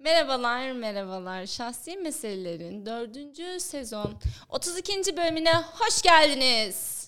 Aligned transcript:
Merhabalar, 0.00 0.72
merhabalar. 0.72 1.46
Şahsi 1.46 1.96
Meselelerin 1.96 2.86
4. 2.86 3.62
sezon 3.62 4.18
32. 4.48 5.16
bölümüne 5.16 5.54
hoş 5.54 6.02
geldiniz. 6.02 6.99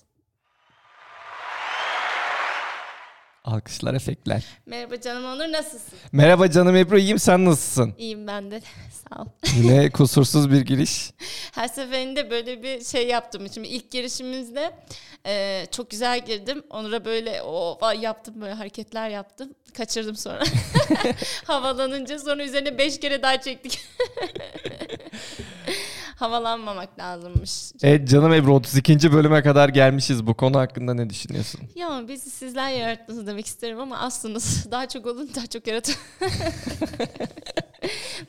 Alkışlar, 3.53 3.95
efektler. 3.95 4.45
Merhaba 4.67 5.01
canım 5.01 5.25
Onur, 5.25 5.53
nasılsın? 5.53 5.99
Merhaba 6.13 6.51
canım 6.51 6.77
Ebru, 6.77 6.99
iyiyim 6.99 7.19
sen 7.19 7.45
nasılsın? 7.45 7.95
İyiyim 7.99 8.27
ben 8.27 8.51
de, 8.51 8.61
sağ 8.91 9.23
ol. 9.23 9.27
Yine 9.57 9.91
kusursuz 9.91 10.51
bir 10.51 10.61
giriş. 10.61 11.11
Her 11.53 11.69
seferinde 11.69 12.31
böyle 12.31 12.63
bir 12.63 12.85
şey 12.85 13.09
yaptım. 13.09 13.49
Şimdi 13.55 13.69
ilk 13.69 13.91
girişimizde 13.91 14.73
e, 15.27 15.67
çok 15.71 15.91
güzel 15.91 16.25
girdim. 16.25 16.63
Onur'a 16.71 17.05
böyle 17.05 17.43
o 17.43 17.79
yaptım, 18.01 18.41
böyle 18.41 18.53
hareketler 18.53 19.09
yaptım. 19.09 19.55
Kaçırdım 19.77 20.17
sonra. 20.17 20.45
Havalanınca 21.45 22.19
sonra 22.19 22.45
üzerine 22.45 22.79
beş 22.79 23.01
kere 23.01 23.23
daha 23.23 23.41
çektik. 23.41 23.81
Havalanmamak 26.23 26.99
lazımmış. 26.99 27.73
Evet 27.83 28.09
canım 28.09 28.33
Ebru 28.33 28.55
32. 28.55 29.13
bölüme 29.13 29.43
kadar 29.43 29.69
gelmişiz. 29.69 30.27
Bu 30.27 30.35
konu 30.35 30.59
hakkında 30.59 30.95
ne 30.95 31.11
düşünüyorsun? 31.11 31.61
Ya 31.75 32.05
bizi 32.09 32.31
sizler 32.31 32.71
yarattınız 32.71 33.27
demek 33.27 33.47
isterim 33.47 33.81
ama 33.81 33.99
aslında 33.99 34.39
daha 34.71 34.89
çok 34.89 35.07
olun 35.07 35.31
daha 35.37 35.47
çok 35.47 35.67
yaratın. 35.67 35.95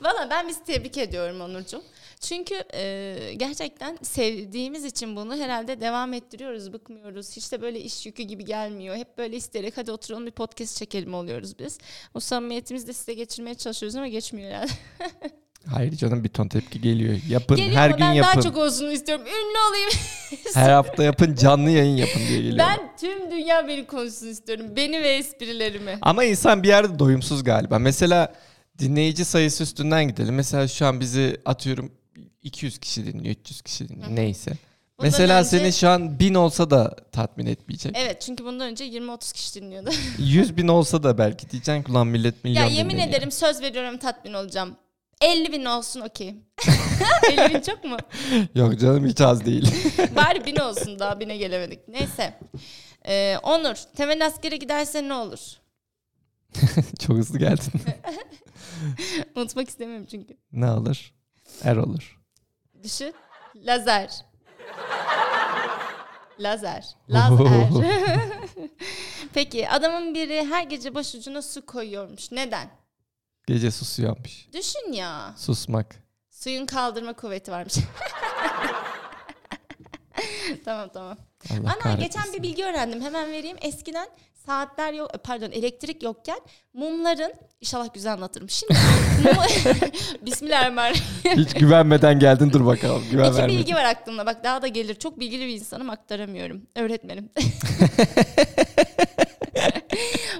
Valla 0.00 0.30
ben 0.30 0.48
bizi 0.48 0.64
tebrik 0.64 0.98
ediyorum 0.98 1.40
Onurcuğum. 1.40 1.82
Çünkü 2.20 2.54
e, 2.74 3.16
gerçekten 3.36 3.98
sevdiğimiz 4.02 4.84
için 4.84 5.16
bunu 5.16 5.36
herhalde 5.36 5.80
devam 5.80 6.12
ettiriyoruz, 6.12 6.72
bıkmıyoruz. 6.72 7.36
Hiç 7.36 7.52
de 7.52 7.62
böyle 7.62 7.80
iş 7.80 8.06
yükü 8.06 8.22
gibi 8.22 8.44
gelmiyor. 8.44 8.96
Hep 8.96 9.18
böyle 9.18 9.36
isteyerek 9.36 9.76
hadi 9.76 9.92
oturalım 9.92 10.26
bir 10.26 10.30
podcast 10.30 10.76
çekelim 10.76 11.14
oluyoruz 11.14 11.58
biz. 11.58 11.78
O 12.14 12.20
samimiyetimizi 12.20 12.86
de 12.86 12.92
size 12.92 13.14
geçirmeye 13.14 13.54
çalışıyoruz 13.54 13.96
ama 13.96 14.08
geçmiyor 14.08 14.50
herhalde. 14.50 14.72
Hayır 15.66 15.92
canım 15.96 16.24
bir 16.24 16.28
ton 16.28 16.48
tepki 16.48 16.80
geliyor. 16.80 17.18
Yapın 17.28 17.56
Geliyor 17.56 17.76
her 17.76 17.90
gün 17.90 18.00
ben 18.00 18.12
yapın. 18.12 18.32
daha 18.32 18.42
çok 18.42 18.56
olsun 18.56 18.90
istiyorum. 18.90 19.24
Ünlü 19.26 19.58
olayım. 19.70 19.90
Her 20.54 20.70
hafta 20.70 21.02
yapın 21.04 21.34
canlı 21.34 21.70
yayın 21.70 21.96
yapın 21.96 22.20
diye 22.28 22.38
geliyor. 22.42 22.58
ben 22.58 22.96
tüm 23.00 23.30
dünya 23.30 23.68
beni 23.68 23.86
konuşsun 23.86 24.26
istiyorum. 24.26 24.66
Beni 24.76 25.02
ve 25.02 25.08
esprilerimi. 25.14 25.98
Ama 26.02 26.24
insan 26.24 26.62
bir 26.62 26.68
yerde 26.68 26.98
doyumsuz 26.98 27.44
galiba. 27.44 27.78
Mesela 27.78 28.34
dinleyici 28.78 29.24
sayısı 29.24 29.62
üstünden 29.62 30.08
gidelim. 30.08 30.34
Mesela 30.34 30.68
şu 30.68 30.86
an 30.86 31.00
bizi 31.00 31.40
atıyorum 31.44 31.92
200 32.42 32.78
kişi 32.78 33.06
dinliyor, 33.06 33.34
300 33.36 33.62
kişi 33.62 33.88
dinliyor. 33.88 34.10
Hı. 34.10 34.16
Neyse. 34.16 34.50
Bundan 34.98 35.06
Mesela 35.12 35.38
önce- 35.40 35.48
seni 35.48 35.72
şu 35.72 35.88
an 35.88 36.18
1000 36.18 36.34
olsa 36.34 36.70
da 36.70 36.96
tatmin 37.12 37.46
etmeyecek. 37.46 37.92
Evet 37.98 38.20
çünkü 38.20 38.44
bundan 38.44 38.68
önce 38.70 38.84
20-30 38.84 39.32
kişi 39.32 39.54
dinliyordu. 39.54 39.90
100 40.18 40.56
bin 40.56 40.68
olsa 40.68 41.02
da 41.02 41.18
belki 41.18 41.50
diyeceksin 41.50 41.82
ki 41.82 41.92
ulan 41.92 42.06
millet 42.06 42.44
milyon 42.44 42.62
ya 42.62 42.68
yemin 42.70 42.90
dinleniyor. 42.90 43.08
ederim 43.16 43.30
söz 43.30 43.60
veriyorum 43.62 43.98
tatmin 43.98 44.32
olacağım. 44.34 44.76
50 45.20 45.52
bin 45.52 45.64
olsun 45.64 46.00
okey. 46.00 46.34
50 47.32 47.54
bin 47.54 47.60
çok 47.60 47.84
mu? 47.84 47.96
Yok 48.54 48.78
canım 48.80 49.06
hiç 49.06 49.20
az 49.20 49.44
değil. 49.46 49.74
Bari 50.16 50.44
bin 50.46 50.56
olsun 50.56 50.98
daha 50.98 51.20
bine 51.20 51.36
gelemedik. 51.36 51.88
Neyse. 51.88 52.38
Ee, 53.06 53.36
Onur 53.42 53.74
temel 53.96 54.26
askere 54.26 54.56
gidersen 54.56 55.08
ne 55.08 55.14
olur? 55.14 55.40
Çok 57.06 57.16
hızlı 57.16 57.38
geldin. 57.38 57.72
Unutmak 59.36 59.68
istemiyorum 59.68 60.06
çünkü. 60.10 60.36
ne 60.52 60.70
olur? 60.70 61.12
Er 61.64 61.76
olur. 61.76 62.20
Düşün. 62.82 63.14
Lazer. 63.56 64.10
Lazer. 66.38 66.84
Lazer. 67.08 67.68
Peki 69.34 69.68
adamın 69.68 70.14
biri 70.14 70.44
her 70.50 70.62
gece 70.62 70.94
başucuna 70.94 71.42
su 71.42 71.66
koyuyormuş. 71.66 72.32
Neden? 72.32 72.68
Gece 73.46 73.70
susuyormuş. 73.70 74.46
Düşün 74.52 74.92
ya. 74.92 75.34
Susmak. 75.36 75.96
Suyun 76.30 76.66
kaldırma 76.66 77.12
kuvveti 77.12 77.52
varmış. 77.52 77.74
tamam 80.64 80.88
tamam. 80.94 81.16
Allah 81.50 81.76
Ana 81.84 81.94
geçen 81.94 82.32
bir 82.32 82.42
bilgi 82.42 82.64
öğrendim. 82.64 83.02
Hemen 83.02 83.32
vereyim. 83.32 83.56
Eskiden 83.60 84.08
saatler 84.46 84.92
yok 84.92 85.10
pardon 85.24 85.50
elektrik 85.50 86.02
yokken 86.02 86.40
mumların 86.72 87.32
inşallah 87.60 87.94
güzel 87.94 88.12
anlatırım. 88.12 88.50
Şimdi 88.50 88.74
Bismillahirrahmanirrahim. 90.22 91.38
Hiç 91.44 91.54
güvenmeden 91.54 92.18
geldin 92.18 92.50
dur 92.52 92.66
bakalım. 92.66 93.04
Güven 93.10 93.28
İki 93.30 93.36
vermedin. 93.38 93.58
bilgi 93.58 93.74
var 93.74 93.84
aklımda. 93.84 94.26
Bak 94.26 94.44
daha 94.44 94.62
da 94.62 94.66
gelir. 94.68 94.94
Çok 94.94 95.20
bilgili 95.20 95.46
bir 95.46 95.52
insanım 95.54 95.90
aktaramıyorum. 95.90 96.66
Öğretmenim. 96.76 97.30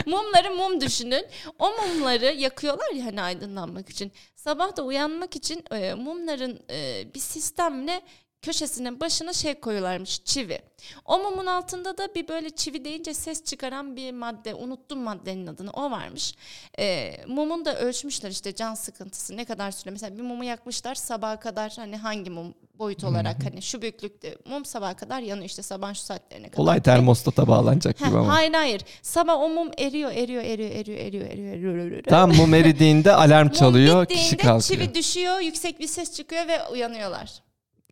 Mumları 0.06 0.50
mum 0.50 0.81
düşünün. 0.94 1.27
O 1.59 1.71
mumları 1.71 2.25
yakıyorlar 2.25 2.93
ya 2.94 3.05
hani 3.06 3.22
aydınlanmak 3.22 3.91
için. 3.91 4.12
Sabah 4.37 4.77
da 4.77 4.82
uyanmak 4.82 5.37
için 5.37 5.65
e, 5.71 5.94
mumların 5.94 6.60
e, 6.71 7.06
bir 7.15 7.21
sistemle 7.21 8.00
köşesine 8.44 9.00
başına 9.00 9.32
şey 9.32 9.55
koyuyorlarmış 9.55 10.25
çivi. 10.25 10.59
O 11.05 11.19
mumun 11.19 11.47
altında 11.47 11.99
da 11.99 12.15
bir 12.15 12.28
böyle 12.28 12.50
çivi 12.50 12.84
deyince 12.84 13.15
ses 13.15 13.44
çıkaran 13.44 13.97
bir 13.97 14.12
madde 14.12 14.55
unuttum 14.55 14.99
maddenin 14.99 15.47
adını 15.47 15.71
o 15.71 15.91
varmış. 15.91 16.34
E, 16.78 17.16
mumun 17.27 17.65
da 17.65 17.78
ölçmüşler 17.78 18.31
işte 18.31 18.55
can 18.55 18.75
sıkıntısı 18.75 19.37
ne 19.37 19.44
kadar 19.44 19.71
süre 19.71 19.91
mesela 19.91 20.16
bir 20.16 20.22
mumu 20.22 20.44
yakmışlar 20.44 20.94
sabaha 20.94 21.41
kadar 21.41 21.72
hani 21.77 21.97
hangi 21.97 22.31
mum 22.31 22.55
boyut 22.78 23.05
olarak 23.05 23.44
hani 23.44 23.62
şu 23.62 23.82
büyüklükte 23.82 24.37
mum 24.49 24.65
sabaha 24.65 24.94
kadar 24.94 25.21
yanıyor 25.21 25.47
işte 25.47 25.62
sabah 25.62 25.94
şu 25.94 26.00
saatlerine 26.00 26.49
kadar. 26.49 26.62
Olay 26.62 26.82
termostata 26.82 27.49
bağlanacak 27.49 27.99
gibi 27.99 28.09
ama. 28.09 28.34
hayır 28.34 28.53
hayır. 28.53 28.82
Sabah 29.03 29.41
o 29.41 29.49
mum 29.49 29.71
eriyor, 29.78 30.11
eriyor, 30.11 30.43
eriyor, 30.43 30.71
eriyor, 30.71 30.99
eriyor, 30.99 31.26
eriyor, 31.26 31.55
eriyor, 31.55 31.87
eriyor. 31.87 32.03
Tam 32.03 32.34
mum 32.34 32.55
eridiğinde 32.55 33.12
alarm 33.25 33.49
çalıyor, 33.49 34.06
kişi 34.06 34.37
kalkıyor. 34.37 34.81
çivi 34.81 34.94
düşüyor, 34.94 35.41
yüksek 35.41 35.81
bir 35.81 35.87
ses 35.87 36.16
çıkıyor 36.16 36.49
ve 36.49 36.69
uyanıyorlar. 36.69 37.44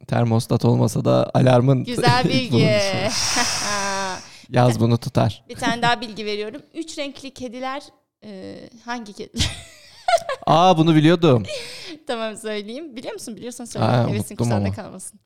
Termostat 0.08 0.64
olmasa 0.64 1.04
da 1.04 1.30
alarmın 1.34 1.84
Güzel 1.84 2.24
bilgi. 2.24 2.58
Yaz 4.48 4.80
bunu 4.80 4.98
tutar. 4.98 5.44
bir 5.48 5.54
tane 5.54 5.82
daha 5.82 6.00
bilgi 6.00 6.26
veriyorum. 6.26 6.62
Üç 6.74 6.98
renkli 6.98 7.30
kediler 7.34 7.82
e, 8.24 8.58
hangi 8.84 9.12
kediler? 9.12 9.50
Aa 10.46 10.78
bunu 10.78 10.94
biliyordum. 10.94 11.42
tamam 12.06 12.36
söyleyeyim. 12.36 12.96
Biliyor 12.96 13.12
musun? 13.14 13.36
Biliyorsan 13.36 13.64
söyle. 13.64 13.86
Aa, 13.86 14.08
Hevesin 14.08 14.36
kursağında 14.36 14.72
kalmasın. 14.72 15.20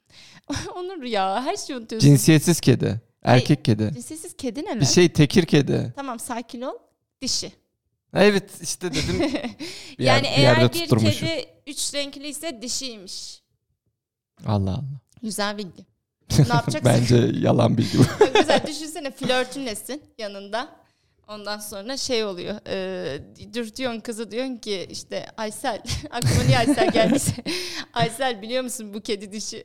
Onur 0.77 1.03
ya 1.03 1.43
her 1.45 1.57
şeyi 1.57 1.77
unutuyorsun. 1.79 2.09
Cinsiyetsiz 2.09 2.61
kedi. 2.61 3.01
Erkek 3.23 3.65
kedi. 3.65 3.91
Cinsiyetsiz 3.95 4.37
kedi 4.37 4.65
ne 4.65 4.69
lan? 4.69 4.81
Bir 4.81 4.87
şey 4.87 5.09
tekir 5.09 5.47
kedi. 5.47 5.93
Tamam 5.97 6.19
sakin 6.19 6.61
ol. 6.61 6.75
Dişi. 7.23 7.53
Evet 8.15 8.51
işte 8.63 8.91
dedim. 8.95 9.21
Bir 9.99 10.05
yer- 10.05 10.15
yani 10.15 10.23
bir 10.23 10.43
eğer 10.43 10.63
bir 10.75 10.87
kedi 10.89 11.47
üç 11.67 11.95
renkli 11.95 12.29
ise 12.29 12.63
dişiymiş. 12.63 13.43
Allah 14.47 14.71
Allah. 14.71 15.01
Güzel 15.23 15.59
bilgi. 15.59 15.87
Ne 16.49 16.55
yapacaksın? 16.55 16.81
Bence 16.85 17.17
yalan 17.17 17.79
bilgi 17.79 17.99
bu. 17.99 18.03
Güzel 18.39 18.63
düşünsene 18.67 19.11
flörtünlesin 19.11 20.03
yanında. 20.19 20.69
Ondan 21.29 21.59
sonra 21.59 21.97
şey 21.97 22.25
oluyor. 22.25 22.57
E, 22.69 23.55
dürtüyorsun 23.55 24.01
kızı 24.01 24.31
diyorsun 24.31 24.57
ki 24.57 24.87
işte 24.91 25.27
Aysel 25.37 25.83
aklıma 26.11 26.43
niye 26.43 26.59
Aysel 26.59 26.91
geldiyse. 26.91 27.33
Aysel 27.93 28.43
biliyor 28.43 28.63
musun 28.65 28.95
bu 28.95 29.01
kedi 29.01 29.33
dişi? 29.33 29.65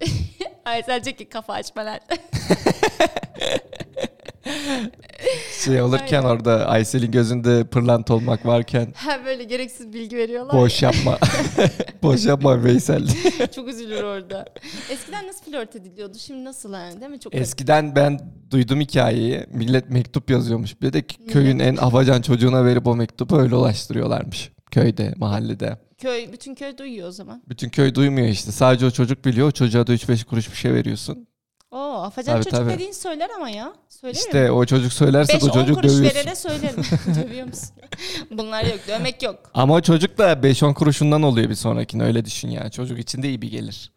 Aysel 0.66 1.04
diyor 1.04 1.16
ki 1.16 1.30
kafa 1.30 1.54
açma 1.54 1.86
lan. 1.86 2.00
Şey 5.66 5.82
olurken 5.82 6.24
Aynen. 6.24 6.36
orada 6.36 6.66
Aysel'in 6.66 7.12
gözünde 7.12 7.64
pırlanta 7.64 8.14
olmak 8.14 8.46
varken 8.46 8.94
ha 8.96 9.20
böyle 9.26 9.44
gereksiz 9.44 9.94
bilgi 9.94 10.18
veriyorlar. 10.18 10.58
boş 10.58 10.82
yapma. 10.84 11.18
boş 12.04 12.26
yapma 12.26 12.64
Veysel. 12.64 13.08
Çok 13.56 13.68
üzülür 13.68 14.04
orada. 14.04 14.46
Eskiden 14.90 15.28
nasıl 15.28 15.46
flört 15.52 15.76
ediliyordu? 15.76 16.18
Şimdi 16.20 16.46
nasıl 16.46 16.74
yani 16.74 17.02
değil 17.02 17.12
mi? 17.12 17.20
Çok 17.20 17.32
garip. 17.34 17.44
Eskiden 17.46 17.96
ben 17.96 18.20
duydum 18.52 18.80
hikayeyi. 18.80 19.46
Millet 19.54 19.90
mektup 19.90 20.30
yazıyormuş. 20.30 20.82
Bir 20.82 20.94
de 20.94 21.02
köyün 21.02 21.60
en 21.60 21.76
afacan 21.76 22.22
çocuğuna 22.22 22.66
verip 22.66 22.88
o 22.88 22.96
mektubu 22.96 23.38
öyle 23.40 23.56
ulaştırıyorlarmış. 23.56 24.52
Köyde, 24.72 25.14
mahallede. 25.18 25.78
köy 25.98 26.32
bütün 26.34 26.56
köy 26.56 26.78
duyuyor 26.78 27.08
o 27.08 27.12
zaman. 27.12 27.44
Bütün 27.50 27.70
köy 27.70 27.96
duymuyor 27.96 28.28
işte. 28.28 28.52
Sadece 28.52 28.86
o 28.86 28.92
çocuk 28.92 29.26
biliyor. 29.26 29.48
O 29.48 29.52
çocuğa 29.52 29.88
da 29.88 29.94
3-5 29.94 30.26
kuruş 30.26 30.52
bir 30.52 30.56
şey 30.56 30.74
veriyorsun. 30.74 31.28
Oo, 31.72 32.02
afacan 32.04 32.34
Tabii, 32.34 32.44
çocuk 32.44 32.60
tabii. 32.60 32.70
dediğin 32.74 32.92
söyler 32.92 33.30
ama 33.36 33.50
ya. 33.50 33.74
Söylemiyor 33.90 34.26
İşte 34.26 34.52
o 34.52 34.66
çocuk 34.66 34.94
söylerse 34.94 35.42
de 35.42 35.46
o 35.46 35.48
5-10 35.48 35.54
çocuk 35.54 35.76
kuruş 35.76 35.92
dövüyorsun. 35.94 36.18
verene 36.20 36.36
söylerim. 36.36 36.84
Dövüyor 37.24 37.48
musun? 37.48 37.70
Bunlar 38.32 38.64
yok. 38.66 38.80
Dövmek 38.88 39.24
yok. 39.24 39.36
Ama 39.54 39.74
o 39.74 39.82
çocuk 39.82 40.18
da 40.18 40.34
5-10 40.34 40.74
kuruşundan 40.74 41.24
oluyor 41.24 41.50
bir 41.50 41.56
sonrakine 41.56 42.04
öyle 42.04 42.26
düşün 42.26 42.50
ya. 42.50 42.70
Çocuk 42.70 43.00
için 43.00 43.24
de 43.24 43.28
iyi 43.30 43.42
bir 43.42 43.52
gelir. 43.52 43.92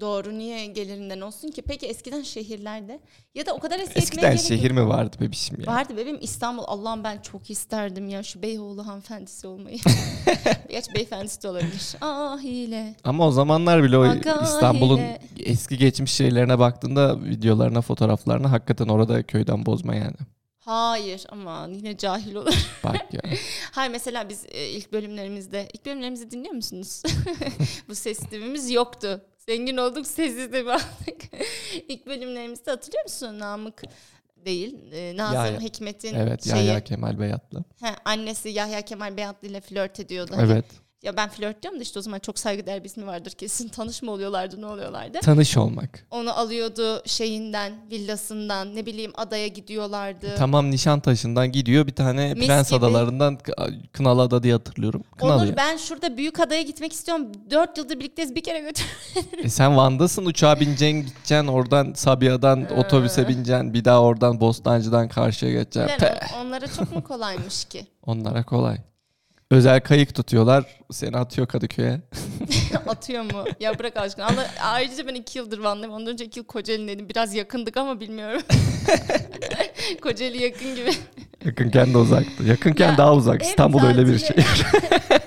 Doğru 0.00 0.38
niye 0.38 0.66
gelirinden 0.66 1.20
olsun 1.20 1.48
ki? 1.48 1.62
Peki 1.62 1.86
eskiden 1.86 2.22
şehirlerde 2.22 3.00
ya 3.34 3.46
da 3.46 3.54
o 3.54 3.58
kadar 3.58 3.78
eski 3.78 3.98
Eskiden 3.98 4.36
şehir 4.36 4.70
mi 4.70 4.88
vardı 4.88 5.16
bebişim 5.20 5.60
ya? 5.60 5.66
Vardı 5.66 5.96
bebeğim 5.96 6.18
İstanbul. 6.20 6.62
Allah'ım 6.66 7.04
ben 7.04 7.18
çok 7.18 7.50
isterdim 7.50 8.08
ya 8.08 8.22
şu 8.22 8.42
Beyoğlu 8.42 8.86
hanımefendisi 8.86 9.46
olmayı. 9.46 9.78
Gerçi 10.70 10.94
beyefendisi 10.94 11.42
de 11.42 11.48
olabilir. 11.48 11.96
Ah 12.00 12.38
hile. 12.38 12.94
Ama 13.04 13.26
o 13.26 13.30
zamanlar 13.30 13.82
bile 13.82 13.98
o 13.98 14.02
Aga 14.02 14.40
İstanbul'un 14.44 14.98
hile. 14.98 15.20
eski 15.38 15.78
geçmiş 15.78 16.12
şeylerine 16.12 16.58
baktığında 16.58 17.24
videolarına, 17.24 17.80
fotoğraflarına 17.80 18.52
hakikaten 18.52 18.88
orada 18.88 19.22
köyden 19.22 19.66
bozma 19.66 19.94
yani. 19.94 20.16
Hayır 20.58 21.24
aman 21.28 21.70
yine 21.72 21.96
cahil 21.96 22.34
olur. 22.34 22.54
Bak 22.84 23.14
ya. 23.14 23.20
Hayır 23.72 23.90
mesela 23.90 24.28
biz 24.28 24.44
e, 24.48 24.68
ilk 24.68 24.92
bölümlerimizde, 24.92 25.68
ilk 25.72 25.86
bölümlerimizi 25.86 26.30
dinliyor 26.30 26.54
musunuz? 26.54 27.02
Bu 27.88 27.94
ses 27.94 28.18
sistemimiz 28.18 28.70
yoktu. 28.70 29.20
Zengin 29.48 29.76
olduk 29.76 30.06
ses 30.06 30.34
sistemi 30.34 30.72
aldık. 30.72 31.22
ilk 31.88 32.06
bölümlerimizde 32.06 32.70
hatırlıyor 32.70 33.04
musun? 33.04 33.38
Namık 33.38 33.82
değil. 34.36 34.92
E, 34.92 35.16
Nazım 35.16 35.34
Yahya. 35.34 35.60
Hikmet'in 35.60 36.14
Evet 36.14 36.44
şeyi. 36.44 36.66
Yahya 36.66 36.84
Kemal 36.84 37.20
Beyatlı. 37.20 37.64
He, 37.80 37.94
annesi 38.04 38.48
Yahya 38.48 38.82
Kemal 38.82 39.16
Beyatlı 39.16 39.48
ile 39.48 39.60
flört 39.60 40.00
ediyordu. 40.00 40.36
Evet. 40.40 40.64
Ya 41.02 41.16
ben 41.16 41.28
flört 41.28 41.62
diyorum 41.62 41.78
da 41.80 41.82
işte 41.82 41.98
o 41.98 42.02
zaman 42.02 42.18
çok 42.18 42.38
saygıdeğer 42.38 42.80
bir 42.84 42.88
ismi 42.88 43.06
vardır 43.06 43.30
kesin. 43.30 43.68
Tanışma 43.68 44.12
oluyorlardı 44.12 44.60
ne 44.60 44.66
oluyorlardı. 44.66 45.18
Tanış 45.20 45.56
olmak. 45.56 46.06
Onu 46.10 46.38
alıyordu 46.38 47.02
şeyinden, 47.06 47.72
villasından, 47.90 48.76
ne 48.76 48.86
bileyim 48.86 49.12
adaya 49.14 49.46
gidiyorlardı. 49.46 50.34
Tamam 50.38 50.70
Nişantaşı'ndan 50.70 51.52
gidiyor 51.52 51.86
bir 51.86 51.94
tane 51.94 52.34
Mis 52.34 52.46
Prens 52.46 52.68
gibi. 52.70 52.78
Adalarından 52.78 53.38
Kınalı 53.92 54.22
Ada 54.22 54.42
diye 54.42 54.52
hatırlıyorum. 54.52 55.04
Kınalı 55.18 55.34
Onur 55.42 55.46
ya. 55.46 55.56
ben 55.56 55.76
şurada 55.76 56.16
büyük 56.16 56.40
adaya 56.40 56.62
gitmek 56.62 56.92
istiyorum. 56.92 57.26
Dört 57.50 57.78
yıldır 57.78 57.98
birlikteyiz 57.98 58.34
bir 58.34 58.42
kere 58.42 58.60
götür. 58.60 58.86
E 59.42 59.48
sen 59.48 59.76
Van'dasın 59.76 60.26
uçağa 60.26 60.60
bineceksin 60.60 61.00
gideceksin 61.00 61.46
oradan 61.46 61.92
Sabiha'dan 61.92 62.78
otobüse 62.78 63.28
bineceksin 63.28 63.74
bir 63.74 63.84
daha 63.84 64.02
oradan 64.02 64.40
Bostancı'dan 64.40 65.08
karşıya 65.08 65.52
geçeceksin. 65.52 66.06
Onlara 66.40 66.66
çok 66.66 66.92
mu 66.92 67.04
kolaymış 67.04 67.64
ki? 67.64 67.86
onlara 68.06 68.44
kolay. 68.44 68.76
Özel 69.50 69.80
kayık 69.80 70.14
tutuyorlar 70.14 70.80
seni 70.90 71.16
atıyor 71.16 71.46
Kadıköy'e. 71.48 72.00
Atıyor 72.86 73.22
mu? 73.22 73.44
Ya 73.60 73.78
bırak 73.78 73.96
aşkına. 73.96 74.26
Allah, 74.26 74.46
ayrıca 74.62 75.06
ben 75.06 75.14
iki 75.14 75.38
yıldır 75.38 75.58
Van'dayım. 75.58 75.94
Ondan 75.94 76.12
önce 76.12 76.24
iki 76.24 76.38
yıl 76.38 76.46
Kocaeli'ndeydim. 76.46 77.08
Biraz 77.08 77.34
yakındık 77.34 77.76
ama 77.76 78.00
bilmiyorum. 78.00 78.42
Kocaeli 80.02 80.42
yakın 80.42 80.74
gibi. 80.76 80.90
Yakınken 81.44 81.94
de 81.94 81.98
uzaktı. 81.98 82.44
Yakınken 82.44 82.88
Ya, 82.90 82.98
daha 82.98 83.14
uzak. 83.14 83.42
hem 83.42 83.48
İstanbul 83.50 83.84
öyle 83.84 84.06
bir 84.06 84.18
şey. 84.18 84.28
tatile- 84.28 85.20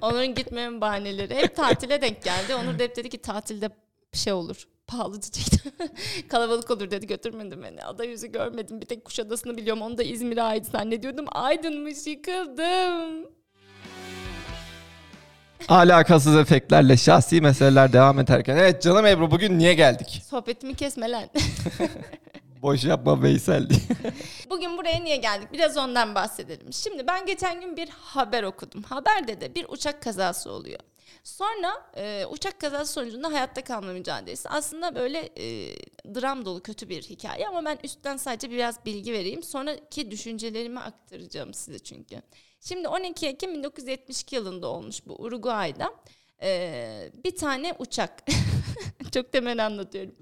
Onur'un 0.00 0.34
gitmemin 0.34 0.80
bahaneleri. 0.80 1.34
Hep 1.34 1.56
tatile 1.56 2.02
denk 2.02 2.22
geldi. 2.22 2.54
Onur 2.54 2.78
da 2.78 2.82
hep 2.82 2.96
dedi 2.96 3.08
ki 3.08 3.18
tatilde 3.18 3.68
bir 4.14 4.18
şey 4.18 4.32
olur. 4.32 4.64
Pahalı 4.86 5.22
diyecektim. 5.22 5.72
Kalabalık 6.28 6.70
olur 6.70 6.90
dedi 6.90 7.06
götürmedim 7.06 7.62
beni. 7.62 7.84
Ada 7.84 8.04
yüzü 8.04 8.32
görmedim. 8.32 8.80
Bir 8.80 8.86
tek 8.86 9.04
Kuşadası'nı 9.04 9.56
biliyorum. 9.56 9.82
Onu 9.82 9.98
da 9.98 10.02
İzmir'e 10.02 10.42
ait 10.42 10.66
zannediyordum. 10.66 11.24
Aydınmış 11.32 12.06
yıkıldım. 12.06 13.35
Alakasız 15.68 16.36
efektlerle 16.36 16.96
şahsi 16.96 17.40
meseleler 17.40 17.92
devam 17.92 18.18
ederken. 18.18 18.56
Evet 18.56 18.82
canım 18.82 19.06
Ebru 19.06 19.30
bugün 19.30 19.58
niye 19.58 19.74
geldik? 19.74 20.22
Sohbetimi 20.30 20.74
kesme 20.74 21.10
lan. 21.10 21.24
Boş 22.62 22.84
yapma 22.84 23.22
Veysel 23.22 23.68
diye. 23.70 23.80
Bugün 24.50 24.78
buraya 24.78 25.00
niye 25.00 25.16
geldik? 25.16 25.48
Biraz 25.52 25.76
ondan 25.76 26.14
bahsedelim. 26.14 26.72
Şimdi 26.72 27.06
ben 27.06 27.26
geçen 27.26 27.60
gün 27.60 27.76
bir 27.76 27.88
haber 27.88 28.42
okudum. 28.42 28.82
Haberde 28.82 29.40
de 29.40 29.54
bir 29.54 29.66
uçak 29.68 30.02
kazası 30.02 30.50
oluyor. 30.50 30.80
Sonra 31.24 31.72
e, 31.96 32.26
uçak 32.30 32.60
kazası 32.60 32.92
sonucunda 32.92 33.32
hayatta 33.32 33.64
kalma 33.64 33.92
mücadelesi. 33.92 34.48
Aslında 34.48 34.94
böyle 34.94 35.18
e, 35.36 35.76
dram 36.14 36.44
dolu 36.44 36.62
kötü 36.62 36.88
bir 36.88 37.02
hikaye 37.02 37.48
ama 37.48 37.64
ben 37.64 37.78
üstten 37.84 38.16
sadece 38.16 38.50
biraz 38.50 38.84
bilgi 38.84 39.12
vereyim. 39.12 39.42
Sonraki 39.42 40.10
düşüncelerimi 40.10 40.80
aktaracağım 40.80 41.54
size 41.54 41.78
çünkü. 41.78 42.22
Şimdi 42.60 42.88
12 42.88 43.26
Ekim 43.26 43.54
1972 43.54 44.36
yılında 44.36 44.66
olmuş 44.66 45.06
bu 45.06 45.22
Uruguay'da. 45.22 45.94
E, 46.42 47.10
bir 47.24 47.36
tane 47.36 47.74
uçak. 47.78 48.22
Çok 49.14 49.32
temel 49.32 49.66
anlatıyorum. 49.66 50.14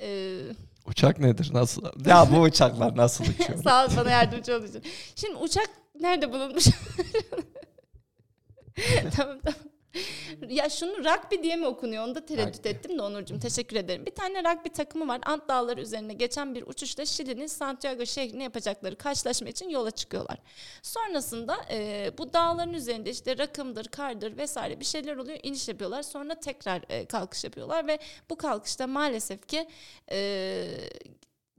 E, 0.00 0.38
Uçak 0.86 1.18
nedir? 1.18 1.50
Nasıl? 1.52 1.82
Ya 2.06 2.28
bu 2.32 2.40
uçaklar 2.40 2.96
nasıl 2.96 3.24
uçuyor? 3.24 3.62
Sağ 3.64 3.86
ol 3.86 3.90
bana 3.96 4.10
yardımcı 4.10 4.56
olduğun 4.56 4.66
için. 4.66 4.82
Şimdi 5.16 5.36
uçak 5.36 5.70
nerede 6.00 6.32
bulunmuş? 6.32 6.64
tamam 9.16 9.38
tamam. 9.44 9.60
Ya 10.48 10.68
şunu 10.68 10.98
rugby 10.98 11.42
diye 11.42 11.56
mi 11.56 11.66
okunuyor? 11.66 12.04
Onu 12.04 12.14
da 12.14 12.26
tereddüt 12.26 12.58
Rugby. 12.58 12.68
ettim 12.68 12.98
de 12.98 13.02
Onurcuğum. 13.02 13.38
Teşekkür 13.38 13.76
ederim. 13.76 14.06
Bir 14.06 14.14
tane 14.14 14.38
rugby 14.38 14.68
takımı 14.68 15.08
var. 15.08 15.20
Ant 15.26 15.48
Dağları 15.48 15.80
üzerine 15.80 16.14
geçen 16.14 16.54
bir 16.54 16.66
uçuşta 16.66 17.06
Şili'nin 17.06 17.46
Santiago 17.46 18.06
şehrine 18.06 18.42
yapacakları 18.42 18.96
karşılaşma 18.96 19.48
için 19.48 19.68
yola 19.68 19.90
çıkıyorlar. 19.90 20.38
Sonrasında 20.82 21.56
e, 21.70 22.10
bu 22.18 22.32
dağların 22.32 22.74
üzerinde 22.74 23.10
işte 23.10 23.38
rakımdır, 23.38 23.84
kardır 23.84 24.36
vesaire 24.36 24.80
bir 24.80 24.84
şeyler 24.84 25.16
oluyor. 25.16 25.38
iniş 25.42 25.68
yapıyorlar. 25.68 26.02
Sonra 26.02 26.40
tekrar 26.40 26.82
e, 26.88 27.06
kalkış 27.06 27.44
yapıyorlar 27.44 27.86
ve 27.86 27.98
bu 28.30 28.36
kalkışta 28.36 28.86
maalesef 28.86 29.48
ki 29.48 29.68
e, 30.10 30.66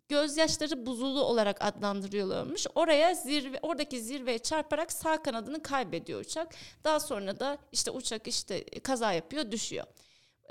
gözyaşları 0.10 0.86
buzulu 0.86 1.24
olarak 1.24 1.66
adlandırıyorlarmış. 1.66 2.68
Oraya 2.76 3.14
zirve 3.14 3.60
oradaki 3.62 4.02
zirveye 4.02 4.40
çarparak 4.40 4.92
sağ 4.92 5.24
kanadını 5.24 5.62
kaybediyor 5.64 6.22
uçak. 6.22 6.56
Daha 6.84 7.00
sonra 7.00 7.40
da 7.40 7.58
işte 7.72 7.92
uçak 7.92 8.28
işte 8.28 8.64
kaza 8.80 9.12
yapıyor, 9.14 9.52
düşüyor. 9.52 9.86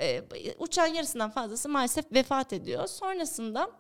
Ee, 0.01 0.23
uçağın 0.59 0.95
yarısından 0.95 1.31
fazlası 1.31 1.69
maalesef 1.69 2.13
vefat 2.13 2.53
ediyor. 2.53 2.87
Sonrasında 2.87 3.71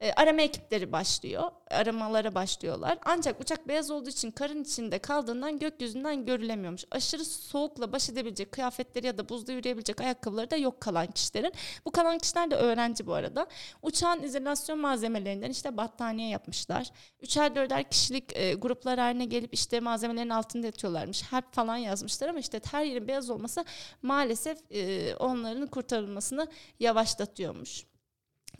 e, 0.00 0.12
arama 0.12 0.42
ekipleri 0.42 0.92
başlıyor. 0.92 1.50
Aramalara 1.70 2.34
başlıyorlar. 2.34 2.98
Ancak 3.04 3.40
uçak 3.40 3.68
beyaz 3.68 3.90
olduğu 3.90 4.08
için 4.08 4.30
karın 4.30 4.62
içinde 4.62 4.98
kaldığından 4.98 5.58
gökyüzünden 5.58 6.26
görülemiyormuş. 6.26 6.84
Aşırı 6.90 7.24
soğukla 7.24 7.92
baş 7.92 8.10
edebilecek 8.10 8.52
kıyafetleri 8.52 9.06
ya 9.06 9.18
da 9.18 9.28
buzda 9.28 9.52
yürüyebilecek 9.52 10.00
ayakkabıları 10.00 10.50
da 10.50 10.56
yok 10.56 10.80
kalan 10.80 11.06
kişilerin. 11.06 11.52
Bu 11.84 11.90
kalan 11.90 12.18
kişiler 12.18 12.50
de 12.50 12.54
öğrenci 12.56 13.06
bu 13.06 13.14
arada. 13.14 13.46
Uçağın 13.82 14.22
izolasyon 14.22 14.78
malzemelerinden 14.78 15.50
işte 15.50 15.76
battaniye 15.76 16.28
yapmışlar. 16.28 16.90
Üçer 17.20 17.54
dörder 17.54 17.90
kişilik 17.90 18.36
e, 18.36 18.54
gruplar 18.54 18.98
haline 18.98 19.24
gelip 19.24 19.54
işte 19.54 19.80
malzemelerin 19.80 20.30
altında 20.30 20.66
yatıyorlarmış. 20.66 21.22
Harp 21.22 21.52
falan 21.54 21.76
yazmışlar 21.76 22.28
ama 22.28 22.38
işte 22.38 22.60
her 22.70 22.84
yerin 22.84 23.08
beyaz 23.08 23.30
olması 23.30 23.64
maalesef 24.02 24.58
e, 24.70 25.14
onların 25.16 25.66
kurtarılmasını 25.66 26.46
yavaşlatıyormuş. 26.80 27.84